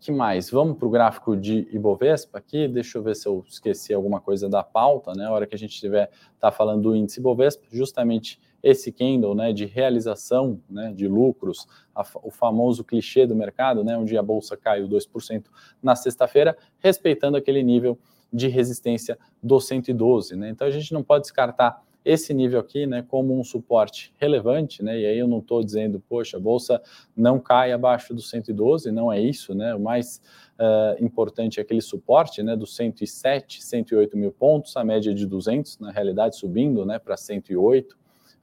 que 0.00 0.12
mais? 0.12 0.50
Vamos 0.50 0.78
para 0.78 0.86
o 0.86 0.90
gráfico 0.90 1.36
de 1.36 1.66
Ibovespa 1.72 2.38
aqui. 2.38 2.68
Deixa 2.68 2.98
eu 2.98 3.02
ver 3.02 3.16
se 3.16 3.26
eu 3.26 3.44
esqueci 3.48 3.92
alguma 3.92 4.20
coisa 4.20 4.48
da 4.48 4.62
pauta, 4.62 5.12
né? 5.14 5.26
A 5.26 5.32
hora 5.32 5.46
que 5.46 5.54
a 5.54 5.58
gente 5.58 5.72
estiver 5.72 6.10
tá 6.38 6.52
falando 6.52 6.82
do 6.82 6.96
índice 6.96 7.18
Ibovespa, 7.18 7.66
justamente 7.72 8.40
esse 8.66 8.90
candle, 8.90 9.32
né, 9.32 9.52
de 9.52 9.64
realização, 9.64 10.60
né, 10.68 10.92
de 10.92 11.06
lucros, 11.06 11.68
a, 11.94 12.04
o 12.20 12.32
famoso 12.32 12.82
clichê 12.82 13.24
do 13.24 13.36
mercado, 13.36 13.84
né, 13.84 13.96
onde 13.96 14.18
a 14.18 14.22
bolsa 14.22 14.56
caiu 14.56 14.88
2% 14.88 15.44
na 15.80 15.94
sexta-feira, 15.94 16.58
respeitando 16.80 17.36
aquele 17.36 17.62
nível 17.62 17.96
de 18.32 18.48
resistência 18.48 19.16
do 19.40 19.60
112, 19.60 20.34
né? 20.34 20.50
Então 20.50 20.66
a 20.66 20.70
gente 20.70 20.92
não 20.92 21.04
pode 21.04 21.22
descartar 21.22 21.80
esse 22.04 22.34
nível 22.34 22.58
aqui, 22.58 22.86
né, 22.86 23.04
como 23.06 23.38
um 23.38 23.44
suporte 23.44 24.12
relevante, 24.18 24.82
né, 24.82 24.98
e 24.98 25.06
aí 25.06 25.18
eu 25.18 25.28
não 25.28 25.38
estou 25.38 25.62
dizendo, 25.62 26.02
poxa, 26.08 26.36
a 26.36 26.40
bolsa 26.40 26.82
não 27.16 27.38
cai 27.38 27.72
abaixo 27.72 28.14
do 28.14 28.20
112, 28.20 28.90
não 28.90 29.12
é 29.12 29.20
isso, 29.20 29.54
né, 29.54 29.74
o 29.74 29.80
mais 29.80 30.20
uh, 30.58 31.04
importante 31.04 31.58
é 31.58 31.62
aquele 31.62 31.80
suporte, 31.80 32.42
né, 32.44 32.56
dos 32.56 32.76
107, 32.76 33.64
108 33.64 34.16
mil 34.16 34.30
pontos, 34.30 34.76
a 34.76 34.84
média 34.84 35.12
de 35.12 35.26
200, 35.26 35.80
na 35.80 35.90
realidade 35.90 36.36
subindo, 36.36 36.84
né, 36.86 36.98
para 37.00 37.16
108, 37.16 37.96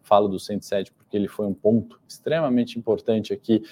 falo 0.04 0.28
do 0.28 0.40
107 0.40 0.92
porque 0.92 1.18
ele 1.18 1.28
foi 1.28 1.48
um 1.48 1.54
ponto 1.54 2.00
extremamente 2.08 2.78
importante 2.78 3.34
aqui 3.34 3.64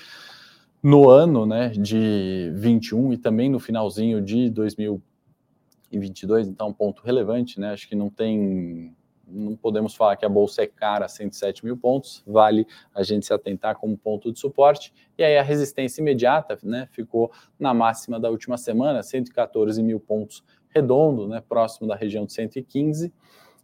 no 0.82 1.10
ano, 1.10 1.46
né, 1.46 1.70
de 1.70 2.52
21 2.56 3.14
e 3.14 3.18
também 3.18 3.50
no 3.50 3.60
finalzinho 3.60 4.20
de 4.20 4.50
2022, 4.50 6.48
então 6.48 6.70
um 6.70 6.74
ponto 6.74 7.04
relevante, 7.04 7.60
né, 7.60 7.72
acho 7.72 7.88
que 7.88 7.96
não 7.96 8.10
tem 8.10 8.96
não 9.34 9.56
podemos 9.56 9.96
falar 9.96 10.18
que 10.18 10.26
a 10.26 10.30
bolsa 10.30 10.62
é 10.64 10.68
cara, 10.68 11.08
107 11.08 11.64
mil 11.64 11.78
pontos, 11.78 12.22
vale 12.28 12.68
a 12.94 13.02
gente 13.02 13.26
se 13.26 13.34
atentar 13.34 13.78
como 13.78 13.98
ponto 13.98 14.32
de 14.32 14.40
suporte. 14.40 14.94
E 15.18 15.24
aí 15.24 15.38
a 15.38 15.42
resistência 15.42 16.02
imediata 16.02 16.58
né, 16.64 16.88
ficou 16.92 17.32
na 17.58 17.74
máxima 17.74 18.20
da 18.20 18.30
última 18.30 18.58
semana, 18.58 19.02
114 19.02 19.82
mil 19.82 20.00
pontos 20.00 20.44
redondo, 20.70 21.28
né, 21.28 21.42
próximo 21.48 21.88
da 21.88 21.96
região 21.96 22.26
de 22.26 22.34
115. 22.34 23.14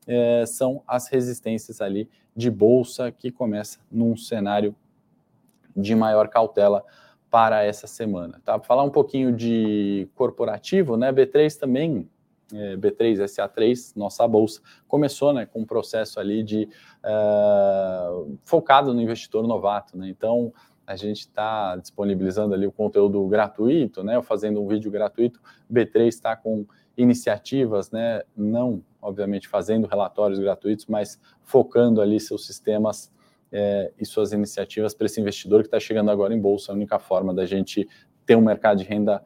É, 0.07 0.45
são 0.45 0.81
as 0.87 1.09
resistências 1.09 1.81
ali 1.81 2.09
de 2.35 2.49
bolsa 2.49 3.11
que 3.11 3.31
começa 3.31 3.79
num 3.91 4.15
cenário 4.15 4.75
de 5.75 5.93
maior 5.95 6.29
cautela 6.29 6.83
para 7.29 7.63
essa 7.63 7.87
semana. 7.87 8.41
Tá? 8.43 8.59
Falar 8.59 8.83
um 8.83 8.89
pouquinho 8.89 9.31
de 9.31 10.07
corporativo, 10.15 10.95
né? 10.95 11.11
B3 11.11 11.57
também 11.59 12.09
é, 12.53 12.77
B3, 12.77 13.17
SA3, 13.25 13.93
nossa 13.95 14.25
bolsa, 14.27 14.61
começou 14.87 15.33
né, 15.33 15.45
com 15.45 15.61
um 15.61 15.65
processo 15.65 16.19
ali 16.19 16.43
de 16.43 16.69
uh, 17.03 18.37
focado 18.45 18.93
no 18.93 19.01
investidor 19.01 19.45
novato. 19.45 19.97
Né? 19.97 20.07
Então, 20.09 20.53
a 20.85 20.95
gente 20.95 21.19
está 21.19 21.75
disponibilizando 21.75 22.53
ali 22.53 22.65
o 22.65 22.71
conteúdo 22.71 23.25
gratuito, 23.27 24.03
né, 24.03 24.21
fazendo 24.21 24.61
um 24.61 24.67
vídeo 24.67 24.89
gratuito. 24.89 25.41
B3 25.71 26.07
está 26.07 26.35
com 26.35 26.65
iniciativas, 26.97 27.91
né, 27.91 28.23
não, 28.35 28.83
obviamente, 29.01 29.47
fazendo 29.47 29.87
relatórios 29.87 30.39
gratuitos, 30.39 30.87
mas 30.87 31.19
focando 31.43 32.01
ali 32.01 32.19
seus 32.19 32.45
sistemas 32.45 33.11
é, 33.51 33.91
e 33.99 34.05
suas 34.05 34.33
iniciativas 34.33 34.93
para 34.93 35.05
esse 35.05 35.21
investidor 35.21 35.61
que 35.61 35.67
está 35.67 35.79
chegando 35.79 36.11
agora 36.11 36.33
em 36.33 36.41
bolsa. 36.41 36.71
É 36.71 36.73
a 36.73 36.75
única 36.75 36.99
forma 36.99 37.33
da 37.33 37.45
gente 37.45 37.87
ter 38.25 38.35
um 38.35 38.41
mercado 38.41 38.79
de 38.79 38.83
renda 38.83 39.23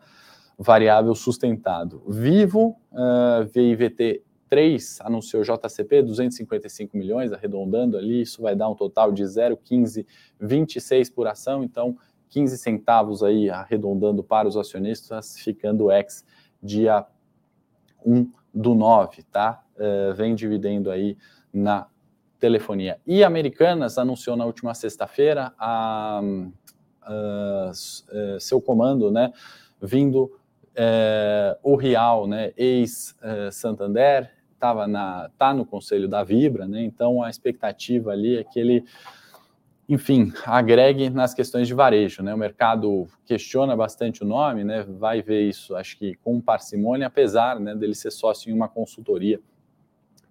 variável 0.57 1.15
sustentado. 1.15 2.03
Vivo, 2.07 2.77
uh, 2.91 3.43
VIVT 3.51 4.23
3 4.47 4.99
anunciou 5.01 5.43
JCP 5.43 6.03
255 6.03 6.95
milhões, 6.95 7.31
arredondando 7.31 7.97
ali, 7.97 8.21
isso 8.21 8.41
vai 8.41 8.55
dar 8.55 8.69
um 8.69 8.75
total 8.75 9.11
de 9.11 9.23
0,1526 9.23 11.11
por 11.11 11.25
ação, 11.25 11.63
então 11.63 11.97
15 12.29 12.57
centavos 12.57 13.23
aí 13.23 13.49
arredondando 13.49 14.23
para 14.23 14.47
os 14.47 14.55
acionistas, 14.55 15.37
ficando 15.39 15.91
ex 15.91 16.23
dia 16.61 17.05
1 18.05 18.31
do 18.53 18.75
9, 18.75 19.23
tá? 19.23 19.63
Uh, 19.75 20.13
vem 20.13 20.35
dividendo 20.35 20.91
aí 20.91 21.17
na 21.53 21.87
telefonia. 22.39 22.99
E 23.05 23.23
Americanas 23.23 23.97
anunciou 23.97 24.35
na 24.35 24.45
última 24.45 24.73
sexta-feira 24.73 25.53
a, 25.59 26.21
a, 27.01 27.69
a, 27.69 28.39
seu 28.39 28.59
comando, 28.59 29.11
né, 29.11 29.31
vindo 29.79 30.31
o 31.61 31.75
Real, 31.75 32.25
né, 32.27 32.51
ex-Santander, 32.57 34.31
estava 34.61 34.87
na 34.87 35.29
tá 35.39 35.53
no 35.53 35.65
conselho 35.65 36.07
da 36.07 36.23
Vibra, 36.23 36.67
né? 36.67 36.83
Então 36.83 37.23
a 37.23 37.29
expectativa 37.29 38.11
ali 38.11 38.37
é 38.37 38.43
que 38.43 38.59
ele, 38.59 38.85
enfim, 39.91 40.31
agregue 40.45 41.09
nas 41.09 41.33
questões 41.33 41.67
de 41.67 41.73
varejo, 41.73 42.23
né? 42.23 42.33
O 42.33 42.37
mercado 42.37 43.09
questiona 43.25 43.75
bastante 43.75 44.23
o 44.23 44.25
nome, 44.25 44.63
né? 44.63 44.83
Vai 44.83 45.21
ver 45.21 45.41
isso, 45.41 45.75
acho 45.75 45.97
que 45.97 46.15
com 46.23 46.39
parcimônia, 46.39 47.07
apesar, 47.07 47.59
né, 47.59 47.75
dele 47.75 47.93
ser 47.93 48.09
sócio 48.09 48.49
em 48.49 48.53
uma 48.53 48.69
consultoria 48.69 49.37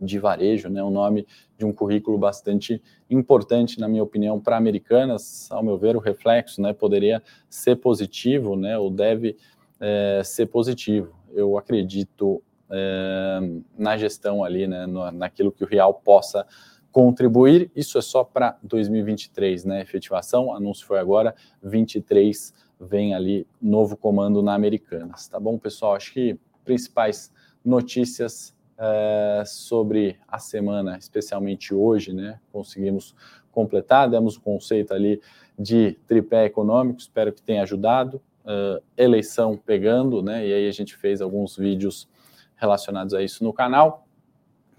de 0.01 0.19
varejo, 0.19 0.71
né? 0.71 0.83
Um 0.83 0.89
nome 0.89 1.27
de 1.59 1.67
um 1.67 1.75
currículo 1.75 2.17
bastante 2.17 2.83
importante, 3.11 3.79
na 3.79 3.87
minha 3.87 4.03
opinião, 4.03 4.41
para 4.41 4.57
americanas. 4.57 5.53
Ao 5.53 5.63
meu 5.63 5.77
ver, 5.77 5.95
o 5.95 6.01
reflexo, 6.01 6.63
né, 6.63 6.73
poderia 6.73 7.23
ser 7.51 7.77
positivo, 7.77 8.57
né? 8.57 8.79
Ou 8.79 8.91
deve 8.91 9.37
é, 9.79 10.23
ser 10.25 10.47
positivo. 10.47 11.15
Eu 11.35 11.59
acredito 11.59 12.43
é, 12.71 13.41
na 13.77 13.99
gestão 13.99 14.43
ali, 14.43 14.67
né, 14.67 14.87
naquilo 15.13 15.53
que 15.53 15.65
o 15.65 15.67
Real 15.67 15.93
possa 15.93 16.47
contribuir. 16.93 17.71
Isso 17.75 17.99
é 17.99 18.03
só 18.03 18.25
para 18.25 18.59
2023, 18.63 19.65
né? 19.65 19.81
Efetivação, 19.83 20.55
anúncio 20.55 20.87
foi 20.87 20.99
agora, 20.99 21.35
23 21.63 22.55
vem 22.81 23.15
ali 23.15 23.47
novo 23.61 23.97
comando 23.97 24.43
na 24.43 24.55
Americanas, 24.55 25.29
tá 25.29 25.39
bom, 25.39 25.59
pessoal? 25.59 25.95
Acho 25.95 26.15
que 26.15 26.39
principais 26.65 27.31
notícias 27.63 28.57
é, 28.79 29.43
sobre 29.45 30.19
a 30.27 30.39
semana, 30.39 30.97
especialmente 30.97 31.75
hoje, 31.75 32.15
né? 32.15 32.41
Conseguimos 32.51 33.15
completar, 33.53 34.09
demos 34.09 34.37
o 34.37 34.41
conceito 34.41 34.95
ali 34.95 35.21
de 35.59 35.99
tripé 36.07 36.47
econômico, 36.47 37.01
espero 37.01 37.33
que 37.33 37.43
tenha 37.43 37.63
ajudado 37.63 38.23
uh, 38.45 38.83
eleição 38.97 39.57
pegando, 39.57 40.23
né? 40.23 40.47
E 40.47 40.53
aí 40.53 40.69
a 40.69 40.73
gente 40.73 40.97
fez 40.97 41.21
alguns 41.21 41.57
vídeos 41.57 42.09
relacionados 42.57 43.13
a 43.13 43.23
isso 43.23 43.45
no 43.45 43.53
canal. 43.53 44.07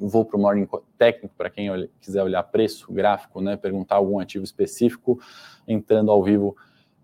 Vou 0.07 0.25
para 0.25 0.35
o 0.35 0.41
Morning 0.41 0.67
Técnico 0.97 1.35
para 1.37 1.49
quem 1.49 1.69
quiser 1.99 2.23
olhar 2.23 2.41
preço, 2.43 2.91
gráfico, 2.91 3.39
né? 3.39 3.55
Perguntar 3.55 3.97
algum 3.97 4.19
ativo 4.19 4.43
específico, 4.43 5.19
entrando 5.67 6.09
ao 6.09 6.23
vivo 6.23 6.55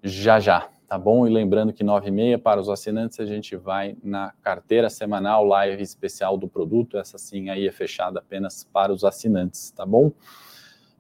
já 0.02 0.40
já, 0.40 0.68
tá 0.88 0.98
bom? 0.98 1.28
E 1.28 1.30
lembrando 1.30 1.72
que 1.72 1.84
9 1.84 2.08
e 2.08 2.12
meia 2.12 2.40
para 2.40 2.60
os 2.60 2.70
assinantes 2.70 3.20
a 3.20 3.26
gente 3.26 3.56
vai 3.56 3.96
na 4.04 4.34
carteira 4.42 4.90
semanal 4.90 5.44
live 5.44 5.84
especial 5.84 6.38
do 6.38 6.48
produto. 6.48 6.98
Essa 6.98 7.18
sim 7.18 7.50
aí 7.50 7.68
é 7.68 7.72
fechada 7.72 8.20
apenas 8.20 8.64
para 8.64 8.92
os 8.92 9.04
assinantes, 9.04 9.70
tá 9.72 9.86
bom? 9.86 10.12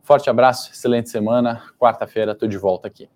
Forte 0.04 0.30
abraço, 0.30 0.72
excelente 0.72 1.10
semana. 1.10 1.64
Quarta-feira 1.80 2.34
estou 2.34 2.48
de 2.48 2.58
volta 2.58 2.88
aqui. 2.88 3.10